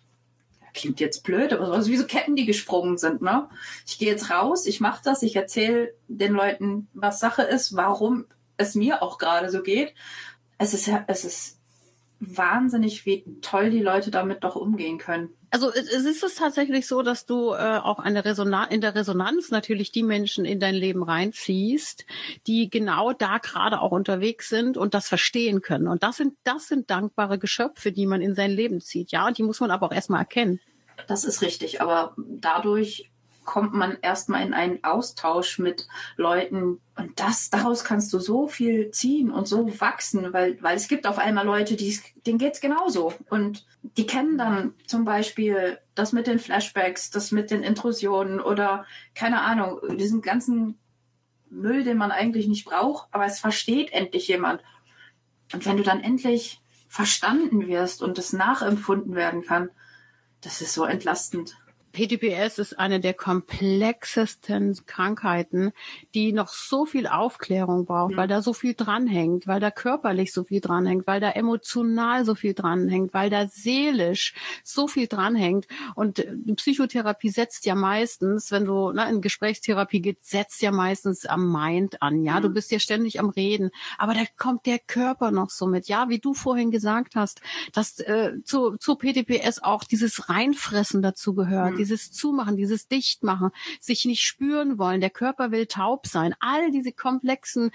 klingt 0.72 1.00
jetzt 1.00 1.24
blöd, 1.24 1.52
aber 1.52 1.82
so, 1.82 1.90
wie 1.90 1.96
so 1.96 2.06
Ketten, 2.06 2.36
die 2.36 2.46
gesprungen 2.46 2.98
sind. 2.98 3.22
Ne? 3.22 3.48
Ich 3.86 3.98
gehe 3.98 4.10
jetzt 4.10 4.30
raus, 4.30 4.66
ich 4.66 4.80
mache 4.80 5.02
das, 5.04 5.22
ich 5.22 5.36
erzähle 5.36 5.94
den 6.08 6.32
Leuten, 6.32 6.88
was 6.94 7.20
Sache 7.20 7.42
ist, 7.42 7.76
warum 7.76 8.26
es 8.56 8.74
mir 8.74 9.02
auch 9.02 9.18
gerade 9.18 9.50
so 9.50 9.62
geht. 9.62 9.94
Es 10.58 10.74
ist, 10.74 10.90
es 11.06 11.24
ist 11.24 11.58
wahnsinnig, 12.20 13.06
wie 13.06 13.24
toll 13.40 13.70
die 13.70 13.82
Leute 13.82 14.10
damit 14.10 14.44
doch 14.44 14.56
umgehen 14.56 14.98
können. 14.98 15.30
Also 15.50 15.70
es 15.70 15.88
ist 15.88 16.24
es 16.24 16.34
tatsächlich 16.34 16.86
so, 16.86 17.02
dass 17.02 17.26
du 17.26 17.52
äh, 17.52 17.78
auch 17.78 18.00
eine 18.00 18.24
Resonanz 18.24 18.72
in 18.72 18.80
der 18.80 18.94
Resonanz 18.94 19.50
natürlich 19.50 19.92
die 19.92 20.02
Menschen 20.02 20.44
in 20.44 20.58
dein 20.58 20.74
Leben 20.74 21.02
reinziehst, 21.02 22.06
die 22.46 22.70
genau 22.70 23.12
da 23.12 23.38
gerade 23.38 23.80
auch 23.80 23.92
unterwegs 23.92 24.48
sind 24.48 24.76
und 24.76 24.94
das 24.94 25.06
verstehen 25.06 25.60
können. 25.60 25.86
Und 25.86 26.02
das 26.02 26.16
sind 26.16 26.34
das 26.42 26.66
sind 26.66 26.90
dankbare 26.90 27.38
Geschöpfe, 27.38 27.92
die 27.92 28.06
man 28.06 28.20
in 28.20 28.34
sein 28.34 28.50
Leben 28.50 28.80
zieht. 28.80 29.12
Ja, 29.12 29.26
und 29.26 29.38
die 29.38 29.44
muss 29.44 29.60
man 29.60 29.70
aber 29.70 29.86
auch 29.86 29.92
erstmal 29.92 30.20
erkennen. 30.20 30.60
Das 31.06 31.24
ist 31.24 31.42
richtig, 31.42 31.80
aber 31.80 32.16
dadurch 32.16 33.10
kommt 33.44 33.74
man 33.74 33.98
erstmal 34.02 34.46
in 34.46 34.54
einen 34.54 34.82
Austausch 34.84 35.58
mit 35.58 35.86
Leuten. 36.16 36.80
Und 36.96 37.18
das 37.20 37.50
daraus 37.50 37.84
kannst 37.84 38.12
du 38.12 38.18
so 38.18 38.48
viel 38.48 38.90
ziehen 38.90 39.30
und 39.30 39.48
so 39.48 39.80
wachsen, 39.80 40.32
weil 40.32 40.62
weil 40.62 40.76
es 40.76 40.88
gibt 40.88 41.06
auf 41.06 41.18
einmal 41.18 41.44
Leute, 41.44 41.76
die 41.76 41.98
denen 42.26 42.38
geht's 42.38 42.60
genauso. 42.60 43.14
Und 43.30 43.66
die 43.82 44.06
kennen 44.06 44.38
dann 44.38 44.74
zum 44.86 45.04
Beispiel 45.04 45.78
das 45.94 46.12
mit 46.12 46.26
den 46.26 46.38
Flashbacks, 46.38 47.10
das 47.10 47.32
mit 47.32 47.50
den 47.50 47.62
Intrusionen 47.62 48.40
oder 48.40 48.86
keine 49.14 49.42
Ahnung 49.42 49.80
diesen 49.96 50.22
ganzen 50.22 50.78
Müll, 51.50 51.84
den 51.84 51.96
man 51.96 52.10
eigentlich 52.10 52.48
nicht 52.48 52.64
braucht, 52.64 53.08
aber 53.12 53.26
es 53.26 53.38
versteht 53.38 53.92
endlich 53.92 54.28
jemand. 54.28 54.62
Und 55.52 55.66
wenn 55.66 55.76
du 55.76 55.82
dann 55.82 56.00
endlich 56.00 56.60
verstanden 56.88 57.66
wirst 57.66 58.02
und 58.02 58.18
es 58.18 58.32
nachempfunden 58.32 59.14
werden 59.14 59.42
kann, 59.42 59.70
das 60.40 60.60
ist 60.60 60.74
so 60.74 60.84
entlastend. 60.84 61.56
PTPS 61.94 62.58
ist 62.58 62.78
eine 62.78 63.00
der 63.00 63.14
komplexesten 63.14 64.76
Krankheiten, 64.86 65.72
die 66.12 66.32
noch 66.32 66.48
so 66.48 66.84
viel 66.84 67.06
Aufklärung 67.06 67.86
braucht, 67.86 68.12
ja. 68.12 68.16
weil 68.16 68.28
da 68.28 68.42
so 68.42 68.52
viel 68.52 68.74
dranhängt, 68.74 69.46
weil 69.46 69.60
da 69.60 69.70
körperlich 69.70 70.32
so 70.32 70.44
viel 70.44 70.60
dranhängt, 70.60 71.06
weil 71.06 71.20
da 71.20 71.30
emotional 71.30 72.24
so 72.24 72.34
viel 72.34 72.52
dranhängt, 72.52 73.14
weil 73.14 73.30
da 73.30 73.46
seelisch 73.46 74.34
so 74.64 74.88
viel 74.88 75.06
dranhängt. 75.06 75.66
Und 75.94 76.26
die 76.34 76.54
Psychotherapie 76.54 77.30
setzt 77.30 77.64
ja 77.64 77.76
meistens, 77.76 78.50
wenn 78.50 78.64
du 78.64 78.90
ne, 78.90 79.08
in 79.08 79.20
Gesprächstherapie 79.20 80.02
geht, 80.02 80.24
setzt 80.24 80.62
ja 80.62 80.72
meistens 80.72 81.26
am 81.26 81.50
Mind 81.50 82.02
an. 82.02 82.24
Ja, 82.24 82.34
ja. 82.34 82.40
du 82.40 82.50
bist 82.50 82.72
ja 82.72 82.80
ständig 82.80 83.20
am 83.20 83.28
Reden, 83.30 83.70
aber 83.98 84.14
da 84.14 84.22
kommt 84.36 84.66
der 84.66 84.80
Körper 84.80 85.30
noch 85.30 85.50
so 85.50 85.66
mit. 85.66 85.86
Ja, 85.86 86.08
wie 86.08 86.18
du 86.18 86.34
vorhin 86.34 86.72
gesagt 86.72 87.14
hast, 87.14 87.40
dass 87.72 88.00
äh, 88.00 88.32
zu, 88.44 88.76
zu 88.78 88.96
PTPS 88.96 89.62
auch 89.62 89.84
dieses 89.84 90.28
Reinfressen 90.28 91.00
dazu 91.00 91.34
gehört. 91.34 91.78
Ja 91.78 91.83
dieses 91.84 92.10
Zumachen, 92.10 92.56
dieses 92.56 92.88
Dichtmachen, 92.88 93.50
sich 93.80 94.04
nicht 94.04 94.22
spüren 94.22 94.78
wollen, 94.78 95.00
der 95.00 95.10
Körper 95.10 95.50
will 95.50 95.66
taub 95.66 96.06
sein, 96.06 96.34
all 96.40 96.70
diese 96.70 96.92
komplexen, 96.92 97.70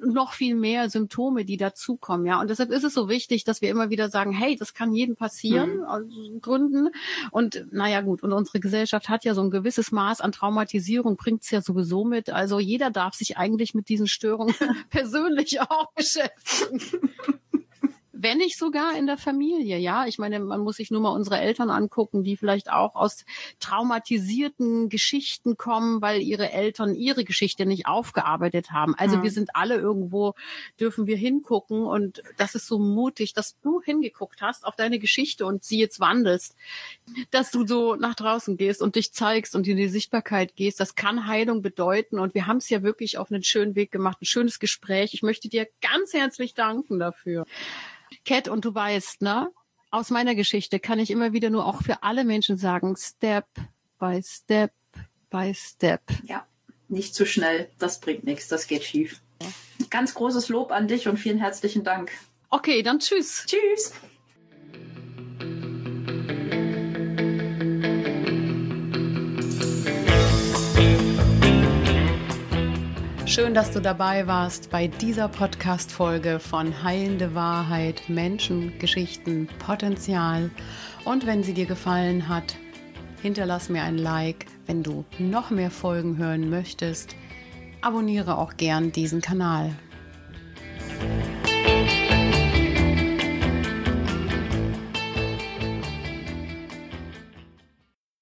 noch 0.00 0.32
viel 0.32 0.54
mehr 0.54 0.88
Symptome, 0.90 1.44
die 1.44 1.56
dazukommen, 1.56 2.26
ja. 2.26 2.40
Und 2.40 2.50
deshalb 2.50 2.70
ist 2.70 2.84
es 2.84 2.94
so 2.94 3.08
wichtig, 3.08 3.44
dass 3.44 3.60
wir 3.60 3.70
immer 3.70 3.90
wieder 3.90 4.08
sagen, 4.08 4.32
hey, 4.32 4.56
das 4.56 4.74
kann 4.74 4.92
jedem 4.92 5.16
passieren, 5.16 5.78
mhm. 5.78 5.84
aus 5.84 6.02
Gründen. 6.40 6.88
Und 7.30 7.66
naja, 7.72 8.00
gut, 8.00 8.22
und 8.22 8.32
unsere 8.32 8.60
Gesellschaft 8.60 9.08
hat 9.08 9.24
ja 9.24 9.34
so 9.34 9.42
ein 9.42 9.50
gewisses 9.50 9.92
Maß 9.92 10.20
an 10.20 10.32
Traumatisierung, 10.32 11.16
bringt 11.16 11.42
es 11.42 11.50
ja 11.50 11.60
sowieso 11.60 12.04
mit. 12.04 12.30
Also 12.30 12.60
jeder 12.60 12.90
darf 12.90 13.14
sich 13.14 13.36
eigentlich 13.36 13.74
mit 13.74 13.88
diesen 13.88 14.06
Störungen 14.06 14.54
persönlich 14.90 15.60
auch 15.60 15.92
beschäftigen 15.92 16.80
wenn 18.20 18.38
nicht 18.38 18.58
sogar 18.58 18.96
in 18.96 19.06
der 19.06 19.16
Familie, 19.16 19.78
ja. 19.78 20.06
Ich 20.06 20.18
meine, 20.18 20.40
man 20.40 20.60
muss 20.60 20.76
sich 20.76 20.90
nur 20.90 21.00
mal 21.00 21.10
unsere 21.10 21.38
Eltern 21.38 21.70
angucken, 21.70 22.24
die 22.24 22.36
vielleicht 22.36 22.70
auch 22.70 22.96
aus 22.96 23.24
traumatisierten 23.60 24.88
Geschichten 24.88 25.56
kommen, 25.56 26.02
weil 26.02 26.20
ihre 26.20 26.50
Eltern 26.50 26.94
ihre 26.94 27.24
Geschichte 27.24 27.64
nicht 27.64 27.86
aufgearbeitet 27.86 28.72
haben. 28.72 28.96
Also 28.96 29.18
mhm. 29.18 29.22
wir 29.22 29.30
sind 29.30 29.50
alle 29.54 29.76
irgendwo, 29.76 30.34
dürfen 30.80 31.06
wir 31.06 31.16
hingucken 31.16 31.84
und 31.84 32.22
das 32.36 32.56
ist 32.56 32.66
so 32.66 32.80
mutig, 32.80 33.34
dass 33.34 33.56
du 33.60 33.80
hingeguckt 33.80 34.42
hast 34.42 34.66
auf 34.66 34.74
deine 34.74 34.98
Geschichte 34.98 35.46
und 35.46 35.62
sie 35.62 35.78
jetzt 35.78 36.00
wandelst, 36.00 36.56
dass 37.30 37.52
du 37.52 37.66
so 37.66 37.94
nach 37.94 38.16
draußen 38.16 38.56
gehst 38.56 38.82
und 38.82 38.96
dich 38.96 39.12
zeigst 39.12 39.54
und 39.54 39.68
in 39.68 39.76
die 39.76 39.88
Sichtbarkeit 39.88 40.56
gehst. 40.56 40.80
Das 40.80 40.96
kann 40.96 41.28
Heilung 41.28 41.62
bedeuten 41.62 42.18
und 42.18 42.34
wir 42.34 42.48
haben 42.48 42.56
es 42.56 42.68
ja 42.68 42.82
wirklich 42.82 43.16
auf 43.16 43.30
einen 43.30 43.44
schönen 43.44 43.76
Weg 43.76 43.92
gemacht, 43.92 44.20
ein 44.20 44.26
schönes 44.26 44.58
Gespräch. 44.58 45.14
Ich 45.14 45.22
möchte 45.22 45.48
dir 45.48 45.68
ganz 45.80 46.14
herzlich 46.14 46.54
danken 46.54 46.98
dafür. 46.98 47.46
Cat, 48.24 48.48
und 48.48 48.64
du 48.64 48.74
weißt, 48.74 49.22
ne? 49.22 49.50
Aus 49.90 50.10
meiner 50.10 50.34
Geschichte 50.34 50.80
kann 50.80 50.98
ich 50.98 51.10
immer 51.10 51.32
wieder 51.32 51.50
nur 51.50 51.64
auch 51.64 51.82
für 51.82 52.02
alle 52.02 52.24
Menschen 52.24 52.58
sagen, 52.58 52.94
Step 52.96 53.46
by 53.98 54.20
Step 54.22 54.72
by 55.30 55.54
Step. 55.54 56.02
Ja, 56.24 56.46
nicht 56.88 57.14
zu 57.14 57.24
schnell. 57.24 57.70
Das 57.78 58.00
bringt 58.00 58.24
nichts. 58.24 58.48
Das 58.48 58.66
geht 58.66 58.84
schief. 58.84 59.20
Ganz 59.90 60.14
großes 60.14 60.48
Lob 60.48 60.72
an 60.72 60.88
dich 60.88 61.08
und 61.08 61.16
vielen 61.16 61.38
herzlichen 61.38 61.84
Dank. 61.84 62.10
Okay, 62.50 62.82
dann 62.82 62.98
tschüss. 62.98 63.46
Tschüss. 63.46 63.92
Schön, 73.28 73.52
dass 73.52 73.70
du 73.70 73.80
dabei 73.82 74.26
warst 74.26 74.70
bei 74.70 74.86
dieser 74.86 75.28
Podcast-Folge 75.28 76.38
von 76.40 76.82
Heilende 76.82 77.34
Wahrheit, 77.34 78.08
Menschen, 78.08 78.78
Geschichten, 78.78 79.48
Potenzial. 79.58 80.50
Und 81.04 81.26
wenn 81.26 81.42
sie 81.42 81.52
dir 81.52 81.66
gefallen 81.66 82.30
hat, 82.30 82.56
hinterlass 83.20 83.68
mir 83.68 83.82
ein 83.82 83.98
Like. 83.98 84.46
Wenn 84.64 84.82
du 84.82 85.04
noch 85.18 85.50
mehr 85.50 85.70
Folgen 85.70 86.16
hören 86.16 86.48
möchtest, 86.48 87.16
abonniere 87.82 88.38
auch 88.38 88.56
gern 88.56 88.92
diesen 88.92 89.20
Kanal. 89.20 89.74